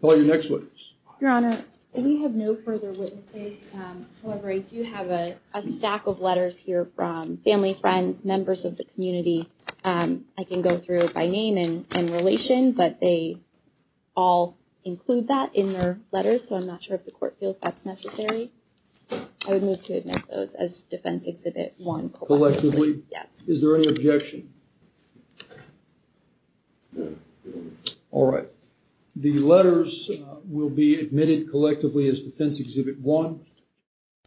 Call 0.00 0.16
your 0.16 0.26
next 0.26 0.48
witness. 0.48 0.94
Your 1.20 1.30
Honor, 1.30 1.62
we 2.02 2.22
have 2.22 2.34
no 2.34 2.54
further 2.54 2.92
witnesses. 2.92 3.74
Um, 3.74 4.06
however, 4.22 4.50
I 4.50 4.58
do 4.58 4.82
have 4.82 5.10
a, 5.10 5.36
a, 5.52 5.62
stack 5.62 6.06
of 6.06 6.20
letters 6.20 6.58
here 6.58 6.84
from 6.84 7.38
family, 7.38 7.74
friends, 7.74 8.24
members 8.24 8.64
of 8.64 8.76
the 8.76 8.84
community. 8.84 9.48
Um, 9.84 10.24
I 10.36 10.44
can 10.44 10.62
go 10.62 10.76
through 10.76 11.08
by 11.10 11.26
name 11.26 11.56
and, 11.56 11.86
and 11.94 12.10
relation, 12.10 12.72
but 12.72 13.00
they 13.00 13.38
all 14.16 14.56
include 14.84 15.28
that 15.28 15.54
in 15.54 15.72
their 15.72 15.98
letters, 16.12 16.48
so 16.48 16.56
I'm 16.56 16.66
not 16.66 16.82
sure 16.82 16.96
if 16.96 17.04
the 17.04 17.10
court 17.10 17.36
feels 17.38 17.58
that's 17.58 17.84
necessary. 17.84 18.50
I 19.10 19.52
would 19.52 19.62
move 19.62 19.84
to 19.86 19.94
admit 19.94 20.22
those 20.28 20.54
as 20.54 20.82
Defense 20.82 21.26
Exhibit 21.26 21.74
1 21.78 22.10
collectively. 22.10 22.36
Collectively? 22.36 23.02
Yes. 23.10 23.44
Is 23.48 23.60
there 23.60 23.76
any 23.76 23.88
objection? 23.88 24.52
All 28.10 28.30
right. 28.30 28.48
The 29.20 29.40
letters 29.40 30.08
uh, 30.12 30.36
will 30.44 30.70
be 30.70 30.94
admitted 30.94 31.50
collectively 31.50 32.06
as 32.06 32.22
Defense 32.22 32.60
Exhibit 32.60 33.00
1. 33.00 33.40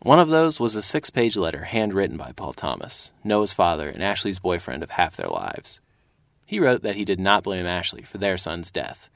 One 0.01 0.19
of 0.19 0.27
those 0.27 0.59
was 0.59 0.75
a 0.75 0.83
six 0.83 1.09
page 1.09 1.37
letter 1.37 1.63
handwritten 1.63 2.17
by 2.17 2.33
Paul 2.33 2.51
Thomas, 2.51 3.13
Noah's 3.23 3.53
father 3.53 3.87
and 3.87 4.03
Ashley's 4.03 4.39
boyfriend 4.39 4.83
of 4.83 4.89
half 4.89 5.15
their 5.15 5.29
lives. 5.29 5.79
He 6.45 6.59
wrote 6.59 6.81
that 6.81 6.97
he 6.97 7.05
did 7.05 7.21
not 7.21 7.43
blame 7.43 7.65
Ashley 7.65 8.01
for 8.01 8.17
their 8.17 8.37
son's 8.37 8.69
death, 8.69 9.09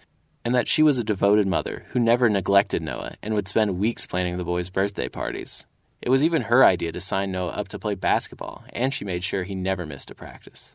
and 0.45 0.55
that 0.55 0.69
she 0.69 0.81
was 0.81 0.97
a 0.97 1.03
devoted 1.03 1.45
mother 1.45 1.87
who 1.89 1.99
never 1.99 2.29
neglected 2.29 2.81
Noah 2.81 3.17
and 3.21 3.33
would 3.33 3.49
spend 3.49 3.77
weeks 3.77 4.07
planning 4.07 4.37
the 4.37 4.45
boys' 4.45 4.69
birthday 4.69 5.09
parties. 5.09 5.65
It 6.01 6.07
was 6.07 6.23
even 6.23 6.43
her 6.43 6.63
idea 6.63 6.93
to 6.93 7.01
sign 7.01 7.33
Noah 7.33 7.51
up 7.51 7.67
to 7.67 7.79
play 7.79 7.95
basketball, 7.95 8.63
and 8.71 8.93
she 8.93 9.03
made 9.03 9.25
sure 9.25 9.43
he 9.43 9.55
never 9.55 9.85
missed 9.85 10.09
a 10.09 10.15
practice. 10.15 10.73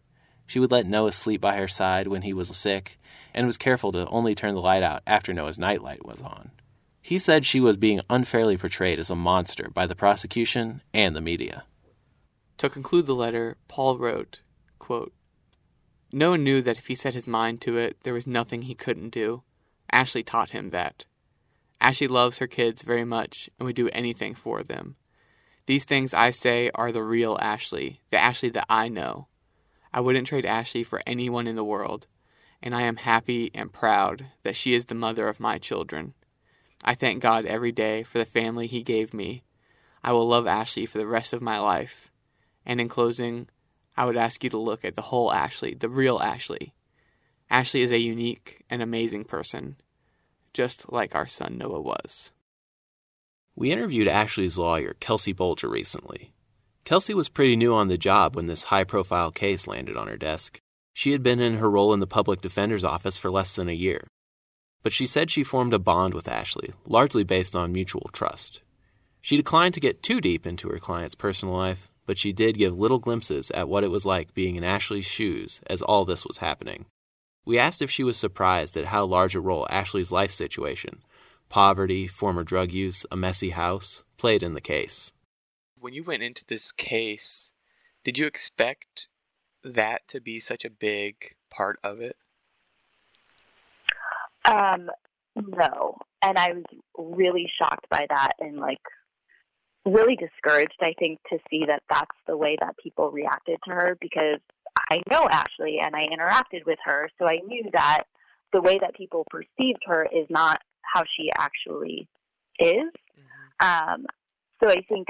She 0.51 0.59
would 0.59 0.73
let 0.73 0.85
Noah 0.85 1.13
sleep 1.13 1.41
by 1.41 1.59
her 1.59 1.69
side 1.69 2.09
when 2.09 2.23
he 2.23 2.33
was 2.33 2.49
sick, 2.57 2.99
and 3.33 3.47
was 3.47 3.57
careful 3.57 3.93
to 3.93 4.09
only 4.09 4.35
turn 4.35 4.57
the 4.57 4.61
light 4.61 4.83
out 4.83 5.01
after 5.07 5.33
Noah's 5.33 5.61
nightlight 5.61 6.05
was 6.05 6.21
on. 6.21 6.51
He 7.01 7.19
said 7.19 7.47
she 7.47 7.61
was 7.61 7.77
being 7.77 8.01
unfairly 8.11 8.57
portrayed 8.57 8.99
as 8.99 9.11
a 9.11 9.15
monster 9.15 9.71
by 9.73 9.87
the 9.87 9.95
prosecution 9.95 10.83
and 10.93 11.15
the 11.15 11.21
media. 11.21 11.67
To 12.59 12.69
conclude 12.69 13.07
the 13.07 13.15
letter, 13.15 13.59
Paul 13.69 13.97
wrote, 13.97 14.41
quote, 14.81 15.13
Noah 16.11 16.39
knew 16.39 16.63
that 16.63 16.79
if 16.79 16.89
he 16.89 16.97
set 16.97 17.15
his 17.15 17.29
mind 17.29 17.61
to 17.61 17.79
it, 17.79 17.99
there 18.03 18.15
was 18.15 18.27
nothing 18.27 18.63
he 18.63 18.75
couldn't 18.75 19.11
do. 19.11 19.45
Ashley 19.93 20.25
taught 20.25 20.51
him 20.51 20.71
that. 20.71 21.05
Ashley 21.81 22.09
loves 22.09 22.39
her 22.39 22.49
kids 22.49 22.83
very 22.83 23.05
much 23.05 23.49
and 23.57 23.67
would 23.67 23.77
do 23.77 23.89
anything 23.91 24.35
for 24.35 24.65
them. 24.65 24.97
These 25.67 25.85
things 25.85 26.13
I 26.13 26.31
say 26.31 26.73
are 26.75 26.91
the 26.91 27.05
real 27.05 27.39
Ashley, 27.41 28.01
the 28.11 28.19
Ashley 28.19 28.49
that 28.49 28.67
I 28.69 28.89
know. 28.89 29.29
I 29.93 30.01
wouldn't 30.01 30.27
trade 30.27 30.47
Ashley 30.47 30.85
for 30.85 31.03
anyone 31.07 31.47
in 31.47 31.57
the 31.57 31.65
world, 31.65 32.07
and 32.63 32.75
I 32.75 32.83
am 32.83 32.97
happy 32.97 33.51
and 33.55 33.73
proud 33.73 34.27
that 34.43 34.57
she 34.57 34.75
is 34.75 34.87
the 34.87 34.95
mother 34.95 35.29
of 35.29 35.41
my 35.41 35.59
children. 35.59 36.15
I 36.83 36.95
thank 36.95 37.23
God 37.23 37.45
every 37.45 37.73
day 37.73 38.05
for 38.05 38.19
the 38.19 38.25
family 38.25 38.67
He 38.67 38.83
gave 38.83 39.13
me. 39.13 39.43
I 40.03 40.13
will 40.13 40.27
love 40.29 40.47
Ashley 40.47 40.87
for 40.87 40.99
the 40.99 41.07
rest 41.07 41.33
of 41.33 41.43
my 41.43 41.59
life. 41.59 42.11
And 42.65 42.81
in 42.81 42.89
closing, 42.89 43.49
I 43.97 44.07
would 44.07 44.17
ask 44.17 44.43
you 44.45 44.51
to 44.51 44.59
look 44.59 44.85
at 44.85 44.95
the 44.95 45.03
whole 45.03 45.33
Ashley, 45.33 45.75
the 45.75 45.89
real 45.89 46.21
Ashley. 46.21 46.73
Ashley 47.51 47.83
is 47.83 47.91
a 47.91 47.99
unique 47.99 48.65
and 48.71 48.81
amazing 48.81 49.25
person. 49.25 49.77
just 50.53 50.93
like 50.93 51.15
our 51.15 51.27
son 51.27 51.59
Noah 51.59 51.81
was. 51.81 52.33
We 53.55 53.73
interviewed 53.73 54.09
Ashley's 54.09 54.59
lawyer, 54.59 54.95
Kelsey 55.01 55.35
Bolger, 55.35 55.71
recently. 55.71 56.33
Kelsey 56.85 57.15
was 57.15 57.29
pretty 57.29 57.57
new 57.57 57.75
on 57.75 57.89
the 57.89 57.99
job 57.99 58.35
when 58.35 58.47
this 58.47 58.65
high 58.65 58.85
profile 58.85 59.31
case 59.31 59.67
landed 59.67 59.97
on 59.97 60.09
her 60.09 60.17
desk. 60.17 60.61
She 60.93 61.13
had 61.13 61.23
been 61.23 61.41
in 61.41 61.57
her 61.57 61.71
role 61.71 61.95
in 61.95 62.01
the 62.01 62.07
public 62.07 62.41
defender's 62.41 62.85
office 62.85 63.19
for 63.19 63.31
less 63.31 63.55
than 63.55 63.69
a 63.69 63.73
year. 63.73 64.07
But 64.83 64.93
she 64.93 65.07
said 65.07 65.31
she 65.31 65.45
formed 65.45 65.75
a 65.75 65.79
bond 65.79 66.15
with 66.15 66.29
Ashley, 66.29 66.73
largely 66.87 67.23
based 67.23 67.55
on 67.55 67.73
mutual 67.73 68.11
trust. 68.13 68.63
She 69.21 69.37
declined 69.37 69.75
to 69.75 69.81
get 69.81 70.03
too 70.03 70.21
deep 70.21 70.47
into 70.47 70.69
her 70.69 70.79
client's 70.79 71.15
personal 71.15 71.55
life, 71.55 71.91
but 72.07 72.19
she 72.19 72.33
did 72.33 72.59
give 72.59 72.77
little 72.77 72.99
glimpses 72.99 73.51
at 73.53 73.69
what 73.69 73.85
it 73.85 73.91
was 73.91 74.07
like 74.07 74.35
being 74.35 74.57
in 74.57 74.65
Ashley's 74.65 75.07
shoes 75.07 75.61
as 75.69 75.83
all 75.83 76.05
this 76.05 76.27
was 76.27 76.39
happening. 76.39 76.87
We 77.45 77.59
asked 77.59 77.83
if 77.83 77.91
she 77.91 78.03
was 78.03 78.17
surprised 78.17 78.77
at 78.77 78.87
how 78.87 79.05
large 79.05 79.35
a 79.35 79.41
role 79.41 79.67
Ashley's 79.71 80.11
life 80.11 80.33
situation, 80.33 81.03
poverty, 81.49 82.07
former 82.07 82.43
drug 82.43 82.73
use, 82.73 83.05
a 83.11 83.17
messy 83.17 83.51
house, 83.51 84.03
played 84.17 84.43
in 84.43 84.55
the 84.55 84.61
case. 84.61 85.13
When 85.81 85.95
you 85.95 86.05
went 86.05 86.23
into 86.23 86.45
this 86.45 86.73
case, 86.73 87.53
did 88.05 88.19
you 88.19 88.27
expect 88.27 89.09
that 89.65 90.07
to 90.09 90.21
be 90.21 90.39
such 90.39 90.65
a 90.65 90.71
big 90.71 91.35
part 91.51 91.79
of 91.83 92.01
it? 92.01 92.17
Um, 94.45 94.91
no. 95.35 95.97
And 96.23 96.39
I 96.39 96.53
was 96.53 96.65
really 96.99 97.51
shocked 97.59 97.89
by 97.89 98.07
that 98.09 98.33
and 98.41 98.59
like 98.59 98.81
really 99.87 100.17
discouraged, 100.17 100.77
I 100.83 100.95
think, 100.99 101.19
to 101.31 101.39
see 101.51 101.65
that 101.67 101.83
that's 101.89 102.17
the 102.27 102.37
way 102.37 102.57
that 102.61 102.77
people 102.83 103.11
reacted 103.11 103.59
to 103.65 103.71
her 103.71 103.97
because 104.01 104.41
I 104.91 105.03
know 105.11 105.29
Ashley 105.31 105.79
and 105.83 105.97
I 105.97 106.07
interacted 106.09 106.67
with 106.67 106.79
her. 106.85 107.09
So 107.19 107.27
I 107.27 107.39
knew 107.47 107.65
that 107.73 108.05
the 108.53 108.61
way 108.61 108.79
that 108.79 108.95
people 108.95 109.25
perceived 109.31 109.83
her 109.87 110.07
is 110.13 110.27
not 110.29 110.61
how 110.83 111.05
she 111.09 111.31
actually 111.37 112.09
is. 112.59 112.91
Mm-hmm. 113.61 113.67
Um, 113.67 114.07
so 114.63 114.69
I 114.69 114.83
think, 114.89 115.09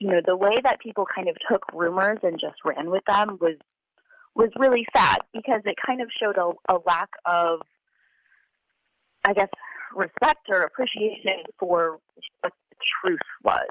you 0.00 0.08
know, 0.08 0.20
the 0.26 0.36
way 0.36 0.58
that 0.64 0.80
people 0.80 1.06
kind 1.14 1.28
of 1.28 1.36
took 1.48 1.62
rumors 1.72 2.18
and 2.22 2.40
just 2.40 2.56
ran 2.64 2.90
with 2.90 3.04
them 3.06 3.38
was 3.40 3.56
was 4.34 4.48
really 4.56 4.86
sad 4.96 5.18
because 5.32 5.60
it 5.64 5.74
kind 5.84 6.00
of 6.00 6.08
showed 6.18 6.36
a, 6.38 6.52
a 6.72 6.78
lack 6.86 7.10
of, 7.26 7.60
I 9.24 9.34
guess, 9.34 9.48
respect 9.94 10.46
or 10.48 10.62
appreciation 10.62 11.42
for 11.58 11.98
what 12.40 12.52
the 12.70 12.76
truth 13.02 13.18
was. 13.44 13.68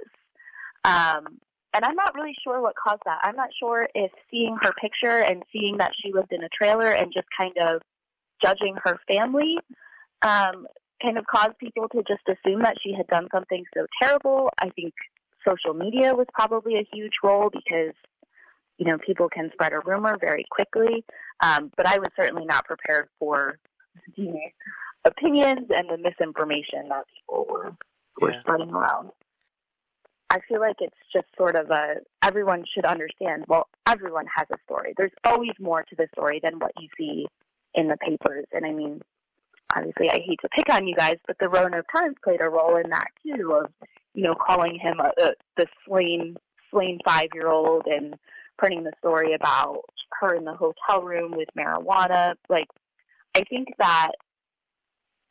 Um, 0.83 1.39
and 1.73 1.85
I'm 1.85 1.95
not 1.95 2.13
really 2.13 2.35
sure 2.43 2.61
what 2.61 2.75
caused 2.75 3.01
that. 3.05 3.19
I'm 3.23 3.35
not 3.35 3.49
sure 3.57 3.87
if 3.95 4.11
seeing 4.29 4.57
her 4.61 4.73
picture 4.73 5.23
and 5.23 5.43
seeing 5.51 5.77
that 5.77 5.93
she 5.99 6.11
lived 6.11 6.33
in 6.33 6.43
a 6.43 6.49
trailer 6.49 6.87
and 6.91 7.11
just 7.13 7.27
kind 7.37 7.53
of 7.61 7.81
judging 8.43 8.75
her 8.83 8.99
family 9.07 9.57
um, 10.21 10.67
kind 11.01 11.17
of 11.17 11.25
caused 11.25 11.57
people 11.57 11.87
to 11.89 12.03
just 12.07 12.23
assume 12.27 12.61
that 12.63 12.75
she 12.83 12.93
had 12.93 13.07
done 13.07 13.27
something 13.31 13.63
so 13.73 13.85
terrible. 14.01 14.49
I 14.59 14.69
think 14.69 14.93
social 15.47 15.73
media 15.73 16.13
was 16.13 16.27
probably 16.33 16.75
a 16.75 16.87
huge 16.93 17.13
role 17.23 17.49
because, 17.51 17.93
you 18.77 18.85
know, 18.85 18.97
people 18.97 19.29
can 19.29 19.49
spread 19.53 19.73
a 19.73 19.79
rumor 19.85 20.17
very 20.19 20.45
quickly. 20.49 21.03
Um, 21.41 21.71
but 21.75 21.87
I 21.87 21.97
was 21.99 22.09
certainly 22.15 22.45
not 22.45 22.65
prepared 22.65 23.07
for 23.19 23.57
the 24.15 24.33
opinions 25.05 25.67
and 25.69 25.89
the 25.89 25.97
misinformation 25.97 26.89
that 26.89 27.05
people 27.13 27.45
were, 27.49 27.73
were 28.19 28.31
yeah. 28.31 28.39
spreading 28.41 28.71
around. 28.71 29.11
I 30.31 30.39
feel 30.47 30.59
like 30.59 30.75
it's 30.79 30.95
just 31.11 31.25
sort 31.35 31.55
of 31.55 31.71
a 31.71 31.95
everyone 32.23 32.63
should 32.73 32.85
understand. 32.85 33.45
Well, 33.47 33.67
everyone 33.87 34.25
has 34.35 34.47
a 34.51 34.57
story. 34.63 34.93
There's 34.95 35.11
always 35.25 35.53
more 35.59 35.83
to 35.83 35.95
the 35.95 36.07
story 36.13 36.39
than 36.43 36.59
what 36.59 36.71
you 36.79 36.87
see 36.97 37.25
in 37.73 37.87
the 37.87 37.97
papers. 37.97 38.45
And 38.51 38.63
I 38.65 38.71
mean, 38.71 39.01
obviously, 39.75 40.11
I 40.11 40.19
hate 40.19 40.39
to 40.41 40.49
pick 40.49 40.71
on 40.71 40.85
you 40.85 40.95
guys, 40.95 41.17
but 41.25 41.37
the 41.39 41.49
Roanoke 41.49 41.87
Times 41.91 42.15
played 42.23 42.41
a 42.41 42.49
role 42.49 42.75
in 42.75 42.91
that 42.91 43.07
too, 43.25 43.53
of 43.53 43.71
you 44.19 44.25
know 44.25 44.35
calling 44.35 44.77
him 44.77 44.99
a, 44.99 45.11
a 45.23 45.31
the 45.55 45.65
slain 45.87 46.35
slain 46.71 46.99
five 47.05 47.29
year 47.33 47.47
old 47.47 47.83
and 47.85 48.15
printing 48.57 48.83
the 48.83 48.91
story 48.99 49.33
about 49.33 49.83
her 50.19 50.35
in 50.35 50.43
the 50.43 50.53
hotel 50.53 51.01
room 51.01 51.31
with 51.31 51.47
marijuana. 51.57 52.33
Like, 52.49 52.67
I 53.33 53.43
think 53.49 53.69
that 53.79 54.11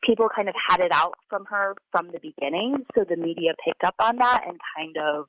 people 0.03 0.31
kind 0.35 0.49
of 0.49 0.55
had 0.71 0.81
it 0.81 0.91
out 0.91 1.15
from 1.29 1.45
her 1.51 1.75
from 1.93 2.09
the 2.09 2.19
beginning. 2.19 2.87
So 2.95 3.05
the 3.07 3.17
media 3.17 3.53
picked 3.63 3.85
up 3.85 3.97
on 3.99 4.17
that 4.17 4.45
and 4.49 4.59
kind 4.75 4.97
of 4.97 5.27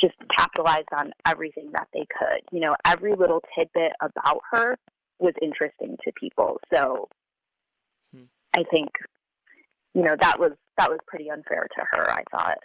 just 0.00 0.14
capitalized 0.38 0.92
on 0.96 1.10
everything 1.26 1.72
that 1.72 1.88
they 1.92 2.06
could. 2.06 2.42
You 2.52 2.60
know, 2.60 2.76
every 2.86 3.16
little 3.16 3.42
tidbit 3.58 3.92
about 4.00 4.42
her 4.52 4.76
was 5.18 5.34
interesting 5.42 5.96
to 6.04 6.12
people. 6.12 6.58
So 6.72 7.08
hmm. 8.14 8.26
I 8.54 8.62
think, 8.70 8.90
you 9.94 10.02
know, 10.02 10.16
that 10.20 10.38
was 10.38 10.52
that 10.76 10.90
was 10.90 10.98
pretty 11.06 11.30
unfair 11.30 11.66
to 11.76 11.84
her, 11.92 12.10
I 12.10 12.22
thought. 12.30 12.58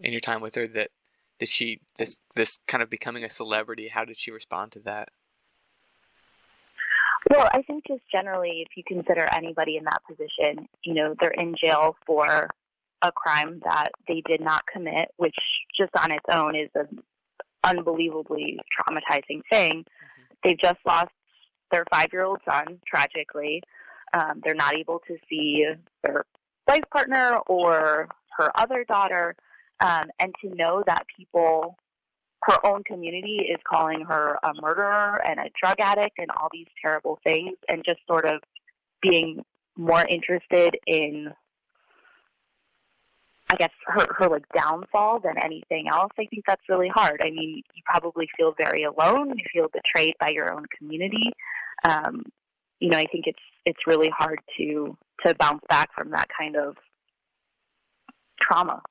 In 0.00 0.12
your 0.12 0.20
time 0.20 0.40
with 0.40 0.54
her 0.54 0.66
that 0.68 0.90
did 1.38 1.48
she 1.48 1.80
this 1.96 2.20
this 2.34 2.58
kind 2.66 2.82
of 2.82 2.90
becoming 2.90 3.24
a 3.24 3.30
celebrity, 3.30 3.88
how 3.88 4.04
did 4.04 4.18
she 4.18 4.30
respond 4.30 4.72
to 4.72 4.80
that? 4.80 5.10
Well, 7.30 7.48
I 7.52 7.62
think 7.62 7.86
just 7.86 8.02
generally, 8.10 8.64
if 8.66 8.68
you 8.76 8.82
consider 8.86 9.28
anybody 9.34 9.76
in 9.76 9.84
that 9.84 10.02
position, 10.08 10.66
you 10.82 10.94
know, 10.94 11.14
they're 11.20 11.30
in 11.30 11.54
jail 11.62 11.96
for 12.06 12.48
a 13.02 13.12
crime 13.12 13.60
that 13.64 13.90
they 14.06 14.22
did 14.26 14.40
not 14.40 14.62
commit, 14.72 15.08
which 15.16 15.36
just 15.76 15.90
on 15.96 16.10
its 16.10 16.24
own 16.32 16.56
is 16.56 16.70
an 16.74 17.00
unbelievably 17.64 18.58
traumatizing 18.78 19.42
thing. 19.50 19.80
Mm-hmm. 19.80 20.34
They've 20.42 20.58
just 20.58 20.78
lost 20.86 21.10
their 21.70 21.84
five 21.90 22.08
year 22.12 22.24
old 22.24 22.40
son, 22.44 22.80
tragically. 22.86 23.62
Um, 24.14 24.40
they're 24.42 24.54
not 24.54 24.74
able 24.74 25.00
to 25.08 25.16
see 25.28 25.66
their 26.02 26.24
life 26.66 26.84
partner 26.92 27.38
or 27.46 28.08
her 28.36 28.50
other 28.58 28.84
daughter. 28.84 29.34
Um, 29.80 30.10
and 30.18 30.34
to 30.42 30.52
know 30.56 30.82
that 30.86 31.06
people 31.16 31.76
her 32.44 32.66
own 32.66 32.84
community 32.84 33.48
is 33.50 33.58
calling 33.68 34.04
her 34.04 34.38
a 34.42 34.52
murderer 34.60 35.20
and 35.26 35.40
a 35.40 35.50
drug 35.60 35.76
addict 35.80 36.18
and 36.18 36.30
all 36.30 36.48
these 36.52 36.68
terrible 36.80 37.18
things 37.24 37.56
and 37.68 37.84
just 37.84 38.00
sort 38.06 38.24
of 38.24 38.40
being 39.02 39.44
more 39.76 40.04
interested 40.08 40.76
in 40.86 41.32
I 43.50 43.56
guess 43.56 43.70
her 43.86 44.06
her 44.18 44.28
like 44.28 44.44
downfall 44.54 45.20
than 45.20 45.38
anything 45.42 45.88
else. 45.88 46.12
I 46.18 46.26
think 46.26 46.44
that's 46.46 46.68
really 46.68 46.88
hard. 46.88 47.22
I 47.24 47.30
mean, 47.30 47.62
you 47.74 47.82
probably 47.86 48.28
feel 48.36 48.54
very 48.58 48.84
alone. 48.84 49.30
You 49.38 49.44
feel 49.50 49.68
betrayed 49.72 50.16
by 50.20 50.28
your 50.28 50.52
own 50.52 50.66
community. 50.76 51.32
Um, 51.82 52.24
you 52.80 52.90
know, 52.90 52.98
I 52.98 53.06
think 53.06 53.26
it's 53.26 53.38
it's 53.64 53.86
really 53.86 54.10
hard 54.10 54.40
to 54.56 54.96
to 55.24 55.34
bounce 55.34 55.62
back 55.68 55.92
from 55.94 56.10
that 56.10 56.28
kind 56.36 56.56
of 56.56 56.76
trauma. 58.40 58.82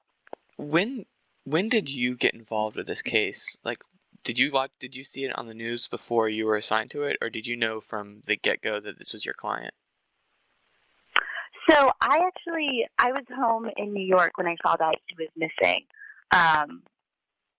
When 0.57 1.05
when 1.45 1.69
did 1.69 1.89
you 1.89 2.15
get 2.15 2.33
involved 2.33 2.75
with 2.75 2.87
this 2.87 3.01
case? 3.01 3.57
Like, 3.63 3.77
did 4.23 4.37
you 4.37 4.51
watch? 4.51 4.71
Did 4.79 4.95
you 4.95 5.03
see 5.03 5.25
it 5.25 5.37
on 5.37 5.47
the 5.47 5.53
news 5.53 5.87
before 5.87 6.27
you 6.27 6.45
were 6.45 6.57
assigned 6.57 6.91
to 6.91 7.03
it, 7.03 7.17
or 7.21 7.29
did 7.29 7.47
you 7.47 7.55
know 7.55 7.79
from 7.79 8.21
the 8.25 8.35
get 8.35 8.61
go 8.61 8.79
that 8.79 8.97
this 8.97 9.13
was 9.13 9.25
your 9.25 9.33
client? 9.33 9.73
So 11.69 11.91
I 12.01 12.19
actually 12.25 12.87
I 12.97 13.11
was 13.11 13.23
home 13.35 13.69
in 13.77 13.93
New 13.93 14.05
York 14.05 14.37
when 14.37 14.47
I 14.47 14.55
saw 14.61 14.75
that 14.77 14.95
he 15.05 15.15
was 15.17 15.29
missing, 15.35 15.83
um, 16.31 16.83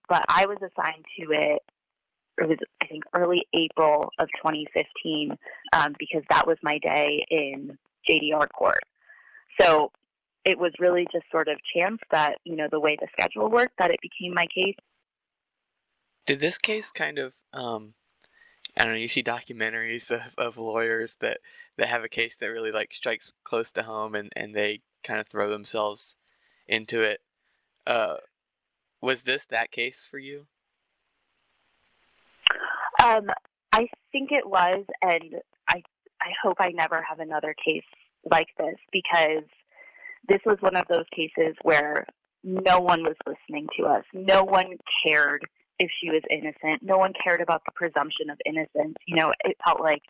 but 0.09 0.25
I 0.29 0.47
was 0.47 0.59
assigned 0.59 1.05
to 1.21 1.33
it. 1.33 1.63
It 2.39 2.49
was 2.49 2.59
I 2.83 2.87
think 2.87 3.05
early 3.15 3.47
April 3.53 4.11
of 4.19 4.29
2015 4.37 5.37
um, 5.73 5.95
because 5.99 6.23
that 6.31 6.47
was 6.47 6.57
my 6.63 6.79
day 6.79 7.25
in 7.31 7.77
JDR 8.09 8.49
court. 8.53 8.81
So 9.61 9.91
it 10.45 10.59
was 10.59 10.73
really 10.79 11.07
just 11.13 11.27
sort 11.31 11.49
of 11.49 11.59
chance 11.77 11.99
that, 12.11 12.39
you 12.45 12.57
know, 12.57 12.69
the 12.71 12.81
way 12.81 12.97
the 12.99 13.09
schedule 13.13 13.51
worked, 13.51 13.77
that 13.79 13.91
it 13.91 14.01
became 14.01 14.33
my 14.33 14.47
case. 14.47 14.77
Did 16.27 16.41
this 16.41 16.59
case 16.59 16.91
kind 16.91 17.19
of, 17.19 17.35
um, 17.53 17.95
I 18.77 18.85
don't 18.85 18.95
know, 18.95 18.99
you 18.99 19.09
see 19.09 19.23
documentaries 19.23 20.11
of, 20.11 20.23
of 20.39 20.57
lawyers 20.57 21.17
that, 21.21 21.41
that 21.77 21.89
have 21.89 22.05
a 22.05 22.09
case 22.09 22.37
that 22.37 22.49
really 22.49 22.73
like 22.73 22.95
strikes 22.95 23.33
close 23.45 23.73
to 23.73 23.83
home 23.83 24.15
and, 24.15 24.33
and 24.37 24.55
they 24.55 24.81
kind 25.05 25.21
of 25.21 25.29
throw 25.29 25.49
themselves 25.49 26.17
into 26.67 27.03
it. 27.03 27.21
Uh, 27.87 28.17
was 29.01 29.23
this 29.23 29.47
that 29.47 29.71
case 29.71 30.07
for 30.11 30.19
you? 30.19 30.47
Um, 33.03 33.29
I 33.73 33.89
think 34.13 34.33
it 34.33 34.49
was, 34.49 34.85
and 35.03 35.37
I 35.69 35.83
I 36.21 36.31
hope 36.43 36.57
I 36.59 36.71
never 36.71 37.03
have 37.03 37.21
another 37.21 37.55
case 37.65 37.85
like 38.31 38.49
this 38.59 38.77
because 38.93 39.45
this 40.29 40.41
was 40.45 40.59
one 40.61 40.77
of 40.77 40.87
those 40.89 41.07
cases 41.15 41.55
where 41.63 42.07
no 42.43 42.81
one 42.81 43.03
was 43.03 43.17
listening 43.27 43.67
to 43.79 43.87
us. 43.87 44.05
No 44.13 44.45
one 44.45 44.77
cared 45.05 45.43
if 45.79 45.91
she 46.01 46.11
was 46.11 46.23
innocent. 46.31 46.83
No 46.83 46.99
one 46.99 47.13
cared 47.25 47.41
about 47.41 47.63
the 47.65 47.73
presumption 47.73 48.31
of 48.31 48.39
innocence. 48.45 48.97
You 49.07 49.17
know, 49.17 49.33
it 49.45 49.57
felt 49.65 49.81
like 49.81 50.03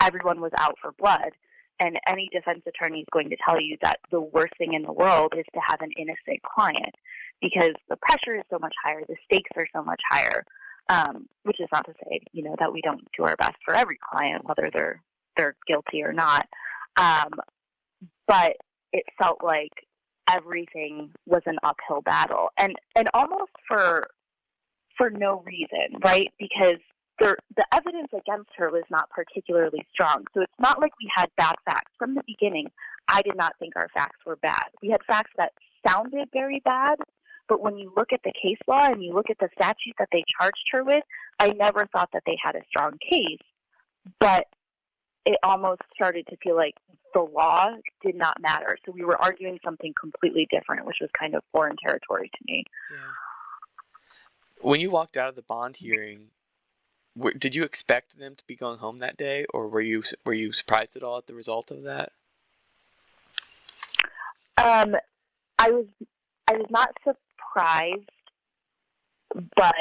everyone 0.00 0.40
was 0.40 0.52
out 0.58 0.76
for 0.80 0.92
blood. 0.92 1.32
And 1.80 1.98
any 2.06 2.28
defense 2.32 2.62
attorney 2.68 3.00
is 3.00 3.06
going 3.10 3.30
to 3.30 3.36
tell 3.44 3.60
you 3.60 3.76
that 3.82 3.98
the 4.10 4.20
worst 4.20 4.52
thing 4.58 4.74
in 4.74 4.82
the 4.82 4.92
world 4.92 5.34
is 5.36 5.44
to 5.54 5.60
have 5.60 5.80
an 5.80 5.90
innocent 5.96 6.40
client 6.42 6.94
because 7.42 7.74
the 7.88 7.96
pressure 7.96 8.36
is 8.36 8.44
so 8.48 8.58
much 8.60 8.74
higher, 8.82 9.02
the 9.08 9.16
stakes 9.24 9.50
are 9.56 9.66
so 9.74 9.82
much 9.82 10.00
higher. 10.08 10.44
Um, 10.90 11.26
which 11.44 11.60
is 11.60 11.68
not 11.72 11.86
to 11.86 11.94
say, 12.04 12.20
you 12.32 12.42
know, 12.42 12.56
that 12.58 12.72
we 12.72 12.82
don't 12.82 13.00
do 13.16 13.24
our 13.24 13.36
best 13.36 13.56
for 13.64 13.74
every 13.74 13.98
client, 14.10 14.44
whether 14.44 14.70
they're 14.72 15.02
they're 15.36 15.56
guilty 15.66 16.02
or 16.02 16.12
not. 16.12 16.46
Um, 16.96 17.30
but 18.26 18.56
it 18.92 19.04
felt 19.18 19.42
like 19.42 19.72
everything 20.30 21.10
was 21.26 21.42
an 21.46 21.56
uphill 21.62 22.02
battle 22.02 22.48
and 22.56 22.74
and 22.96 23.08
almost 23.14 23.52
for 23.66 24.08
for 24.96 25.10
no 25.10 25.42
reason, 25.46 25.98
right? 26.04 26.32
Because 26.38 26.78
there, 27.18 27.36
the 27.56 27.66
evidence 27.72 28.08
against 28.12 28.50
her 28.56 28.70
was 28.70 28.84
not 28.90 29.10
particularly 29.10 29.86
strong. 29.92 30.24
So 30.34 30.40
it's 30.40 30.52
not 30.58 30.80
like 30.80 30.92
we 31.00 31.10
had 31.14 31.30
bad 31.36 31.54
facts. 31.64 31.92
From 31.98 32.14
the 32.14 32.22
beginning, 32.26 32.70
I 33.08 33.22
did 33.22 33.36
not 33.36 33.54
think 33.58 33.74
our 33.76 33.88
facts 33.94 34.18
were 34.26 34.36
bad. 34.36 34.66
We 34.82 34.90
had 34.90 35.00
facts 35.06 35.30
that 35.36 35.52
sounded 35.86 36.28
very 36.32 36.60
bad, 36.64 36.98
but 37.48 37.60
when 37.60 37.76
you 37.76 37.92
look 37.96 38.12
at 38.12 38.20
the 38.24 38.32
case 38.32 38.58
law 38.66 38.86
and 38.86 39.02
you 39.02 39.12
look 39.12 39.30
at 39.30 39.38
the 39.38 39.48
statute 39.54 39.94
that 39.98 40.08
they 40.12 40.24
charged 40.40 40.68
her 40.72 40.82
with, 40.82 41.04
I 41.38 41.48
never 41.48 41.86
thought 41.92 42.10
that 42.12 42.22
they 42.26 42.36
had 42.42 42.56
a 42.56 42.62
strong 42.68 42.92
case. 42.98 43.38
But 44.20 44.46
it 45.26 45.38
almost 45.42 45.82
started 45.94 46.26
to 46.28 46.36
feel 46.42 46.56
like 46.56 46.74
the 47.14 47.20
law 47.20 47.70
did 48.02 48.14
not 48.14 48.40
matter. 48.40 48.76
So 48.84 48.92
we 48.92 49.04
were 49.04 49.20
arguing 49.20 49.58
something 49.64 49.94
completely 49.98 50.46
different, 50.50 50.86
which 50.86 50.98
was 51.00 51.10
kind 51.18 51.34
of 51.34 51.42
foreign 51.52 51.76
territory 51.82 52.30
to 52.32 52.44
me. 52.46 52.64
Yeah. 52.90 52.98
When 54.60 54.80
you 54.80 54.90
walked 54.90 55.16
out 55.16 55.28
of 55.28 55.36
the 55.36 55.42
bond 55.42 55.76
hearing, 55.76 56.28
did 57.38 57.54
you 57.54 57.64
expect 57.64 58.18
them 58.18 58.34
to 58.34 58.44
be 58.46 58.56
going 58.56 58.78
home 58.78 58.98
that 58.98 59.16
day, 59.16 59.46
or 59.52 59.68
were 59.68 59.80
you 59.80 60.02
were 60.24 60.34
you 60.34 60.52
surprised 60.52 60.96
at 60.96 61.02
all 61.02 61.18
at 61.18 61.26
the 61.26 61.34
result 61.34 61.70
of 61.70 61.82
that? 61.82 62.12
Um, 64.56 64.96
I 65.58 65.70
was 65.70 65.86
I 66.48 66.54
was 66.54 66.66
not 66.70 66.90
surprised, 67.54 68.10
but 69.56 69.74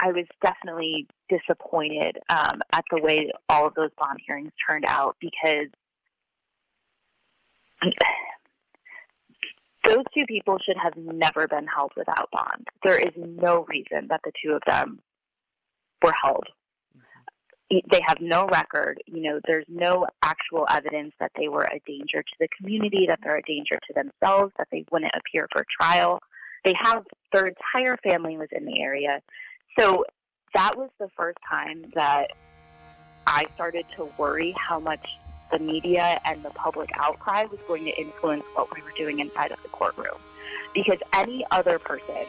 I 0.00 0.12
was 0.12 0.26
definitely 0.42 1.06
disappointed 1.28 2.18
um, 2.28 2.60
at 2.72 2.84
the 2.90 3.00
way 3.00 3.30
all 3.48 3.66
of 3.66 3.74
those 3.74 3.90
bond 3.98 4.18
hearings 4.26 4.52
turned 4.66 4.84
out 4.86 5.16
because 5.20 5.68
those 9.84 10.04
two 10.16 10.24
people 10.26 10.58
should 10.64 10.76
have 10.82 10.96
never 10.96 11.46
been 11.48 11.66
held 11.66 11.92
without 11.96 12.30
bond. 12.32 12.68
There 12.82 12.98
is 12.98 13.12
no 13.16 13.66
reason 13.68 14.08
that 14.08 14.20
the 14.24 14.32
two 14.42 14.52
of 14.52 14.62
them 14.66 15.00
were 16.02 16.14
held. 16.22 16.44
They 17.70 18.00
have 18.04 18.20
no 18.20 18.46
record. 18.48 19.00
You 19.06 19.22
know, 19.22 19.40
there's 19.46 19.66
no 19.68 20.06
actual 20.22 20.66
evidence 20.68 21.12
that 21.20 21.30
they 21.38 21.46
were 21.48 21.62
a 21.62 21.80
danger 21.86 22.20
to 22.20 22.32
the 22.40 22.48
community, 22.58 23.06
that 23.06 23.20
they're 23.22 23.36
a 23.36 23.42
danger 23.42 23.78
to 23.86 23.94
themselves, 23.94 24.52
that 24.58 24.66
they 24.72 24.84
wouldn't 24.90 25.12
appear 25.14 25.46
for 25.52 25.64
trial. 25.80 26.20
They 26.64 26.74
have 26.80 27.04
their 27.32 27.46
entire 27.46 27.96
family 27.98 28.36
was 28.36 28.48
in 28.52 28.64
the 28.64 28.80
area. 28.80 29.20
So 29.78 30.04
that 30.54 30.76
was 30.76 30.90
the 30.98 31.08
first 31.16 31.38
time 31.48 31.84
that 31.94 32.32
I 33.26 33.46
started 33.54 33.86
to 33.96 34.08
worry 34.18 34.54
how 34.58 34.80
much 34.80 35.06
the 35.50 35.58
media 35.58 36.20
and 36.24 36.42
the 36.42 36.50
public 36.50 36.90
outcry 36.96 37.44
was 37.44 37.60
going 37.66 37.84
to 37.84 37.96
influence 37.98 38.44
what 38.54 38.74
we 38.74 38.82
were 38.82 38.92
doing 38.96 39.18
inside 39.20 39.52
of 39.52 39.62
the 39.62 39.68
courtroom. 39.68 40.18
Because 40.74 40.98
any 41.12 41.44
other 41.50 41.78
person 41.78 42.26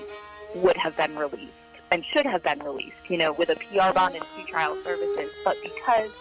would 0.56 0.78
have 0.78 0.98
been 0.98 1.16
released 1.16 1.52
and 1.92 2.04
should 2.06 2.26
have 2.26 2.44
been 2.44 2.60
released, 2.60 3.10
you 3.10 3.18
know, 3.18 3.34
with 3.34 3.50
a 3.50 3.56
PR 3.56 3.94
bond 3.94 4.16
and 4.16 4.24
pretrial 4.24 4.82
services. 4.84 5.32
But 5.44 5.58
because 5.62 6.12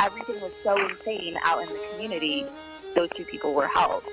everything 0.00 0.40
was 0.40 0.52
so 0.62 0.76
insane 0.88 1.38
out 1.44 1.62
in 1.62 1.68
the 1.68 1.80
community, 1.92 2.46
those 2.94 3.08
two 3.10 3.24
people 3.24 3.54
were 3.54 3.66
held. 3.66 4.04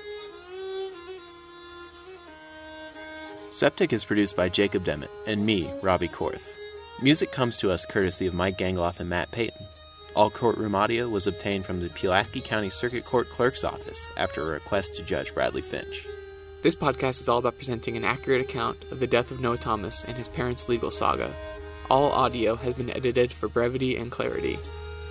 Septic 3.60 3.92
is 3.92 4.06
produced 4.06 4.36
by 4.36 4.48
Jacob 4.48 4.84
Demmitt 4.84 5.10
and 5.26 5.44
me, 5.44 5.70
Robbie 5.82 6.08
Korth. 6.08 6.56
Music 7.02 7.30
comes 7.30 7.58
to 7.58 7.70
us 7.70 7.84
courtesy 7.84 8.26
of 8.26 8.32
Mike 8.32 8.56
Gangloff 8.56 9.00
and 9.00 9.10
Matt 9.10 9.30
Payton. 9.32 9.66
All 10.16 10.30
courtroom 10.30 10.74
audio 10.74 11.10
was 11.10 11.26
obtained 11.26 11.66
from 11.66 11.78
the 11.78 11.90
Pulaski 11.90 12.40
County 12.40 12.70
Circuit 12.70 13.04
Court 13.04 13.28
Clerk's 13.28 13.62
Office 13.62 14.06
after 14.16 14.40
a 14.40 14.52
request 14.52 14.96
to 14.96 15.02
Judge 15.02 15.34
Bradley 15.34 15.60
Finch. 15.60 16.06
This 16.62 16.74
podcast 16.74 17.20
is 17.20 17.28
all 17.28 17.36
about 17.36 17.58
presenting 17.58 17.98
an 17.98 18.04
accurate 18.04 18.40
account 18.40 18.82
of 18.90 18.98
the 18.98 19.06
death 19.06 19.30
of 19.30 19.40
Noah 19.40 19.58
Thomas 19.58 20.04
and 20.04 20.16
his 20.16 20.28
parents' 20.28 20.70
legal 20.70 20.90
saga. 20.90 21.30
All 21.90 22.10
audio 22.12 22.56
has 22.56 22.72
been 22.72 22.88
edited 22.88 23.30
for 23.30 23.50
brevity 23.50 23.94
and 23.94 24.10
clarity. 24.10 24.58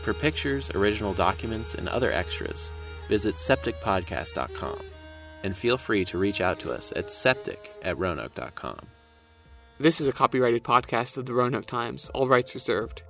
For 0.02 0.16
pictures, 0.16 0.72
original 0.72 1.14
documents, 1.14 1.76
and 1.76 1.88
other 1.88 2.12
extras, 2.12 2.68
visit 3.10 3.36
septicpodcast.com 3.36 4.80
and 5.44 5.56
feel 5.56 5.78
free 5.78 6.06
to 6.06 6.18
reach 6.18 6.42
out 6.42 6.60
to 6.60 6.72
us 6.72 6.94
at 6.96 7.12
septic 7.12 7.72
at 7.82 7.98
roanoke.com. 7.98 8.80
This 9.80 10.02
is 10.02 10.08
a 10.08 10.12
copyrighted 10.12 10.64
podcast 10.64 11.16
of 11.16 11.26
the 11.26 11.34
Roanoke 11.34 11.66
Times, 11.66 12.10
all 12.14 12.28
rights 12.28 12.54
reserved. 12.54 13.02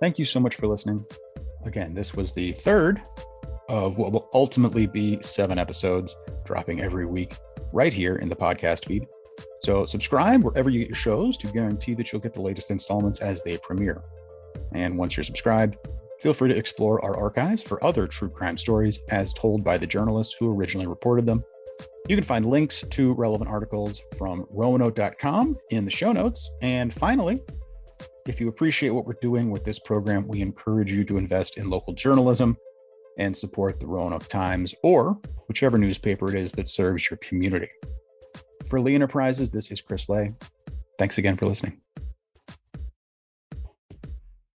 Thank 0.00 0.18
you 0.18 0.24
so 0.24 0.40
much 0.40 0.56
for 0.56 0.66
listening. 0.66 1.04
Again, 1.64 1.94
this 1.94 2.14
was 2.14 2.32
the 2.32 2.52
third 2.52 3.02
of 3.68 3.98
what 3.98 4.12
will 4.12 4.28
ultimately 4.34 4.86
be 4.86 5.18
seven 5.22 5.58
episodes 5.58 6.14
dropping 6.44 6.80
every 6.80 7.06
week 7.06 7.36
right 7.72 7.92
here 7.92 8.16
in 8.16 8.28
the 8.28 8.36
podcast 8.36 8.86
feed. 8.86 9.06
So 9.62 9.84
subscribe 9.84 10.42
wherever 10.42 10.70
you 10.70 10.80
get 10.80 10.88
your 10.88 10.96
shows 10.96 11.38
to 11.38 11.46
guarantee 11.46 11.94
that 11.94 12.12
you'll 12.12 12.20
get 12.20 12.34
the 12.34 12.40
latest 12.40 12.70
installments 12.70 13.20
as 13.20 13.42
they 13.42 13.58
premiere. 13.58 14.02
And 14.72 14.98
once 14.98 15.16
you're 15.16 15.24
subscribed, 15.24 15.76
feel 16.20 16.34
free 16.34 16.48
to 16.50 16.56
explore 16.56 17.04
our 17.04 17.16
archives 17.16 17.62
for 17.62 17.82
other 17.84 18.06
true 18.06 18.28
crime 18.28 18.56
stories 18.56 18.98
as 19.10 19.32
told 19.32 19.64
by 19.64 19.78
the 19.78 19.86
journalists 19.86 20.36
who 20.38 20.52
originally 20.52 20.86
reported 20.86 21.26
them. 21.26 21.42
You 22.08 22.16
can 22.16 22.24
find 22.24 22.46
links 22.46 22.84
to 22.90 23.14
relevant 23.14 23.50
articles 23.50 24.02
from 24.18 24.46
roanoke.com 24.50 25.56
in 25.70 25.84
the 25.84 25.90
show 25.90 26.12
notes. 26.12 26.50
And 26.60 26.92
finally, 26.92 27.40
if 28.26 28.40
you 28.40 28.48
appreciate 28.48 28.90
what 28.90 29.06
we're 29.06 29.14
doing 29.20 29.50
with 29.50 29.64
this 29.64 29.78
program, 29.78 30.26
we 30.28 30.40
encourage 30.42 30.92
you 30.92 31.04
to 31.04 31.16
invest 31.16 31.56
in 31.56 31.70
local 31.70 31.94
journalism 31.94 32.56
and 33.18 33.36
support 33.36 33.80
the 33.80 33.86
Roanoke 33.86 34.26
Times 34.28 34.74
or 34.82 35.18
whichever 35.48 35.78
newspaper 35.78 36.28
it 36.28 36.34
is 36.34 36.52
that 36.52 36.68
serves 36.68 37.10
your 37.10 37.18
community. 37.18 37.68
For 38.68 38.80
Lee 38.80 38.94
Enterprises, 38.94 39.50
this 39.50 39.70
is 39.70 39.80
Chris 39.80 40.08
Lay. 40.08 40.32
Thanks 40.98 41.18
again 41.18 41.36
for 41.36 41.46
listening. 41.46 41.80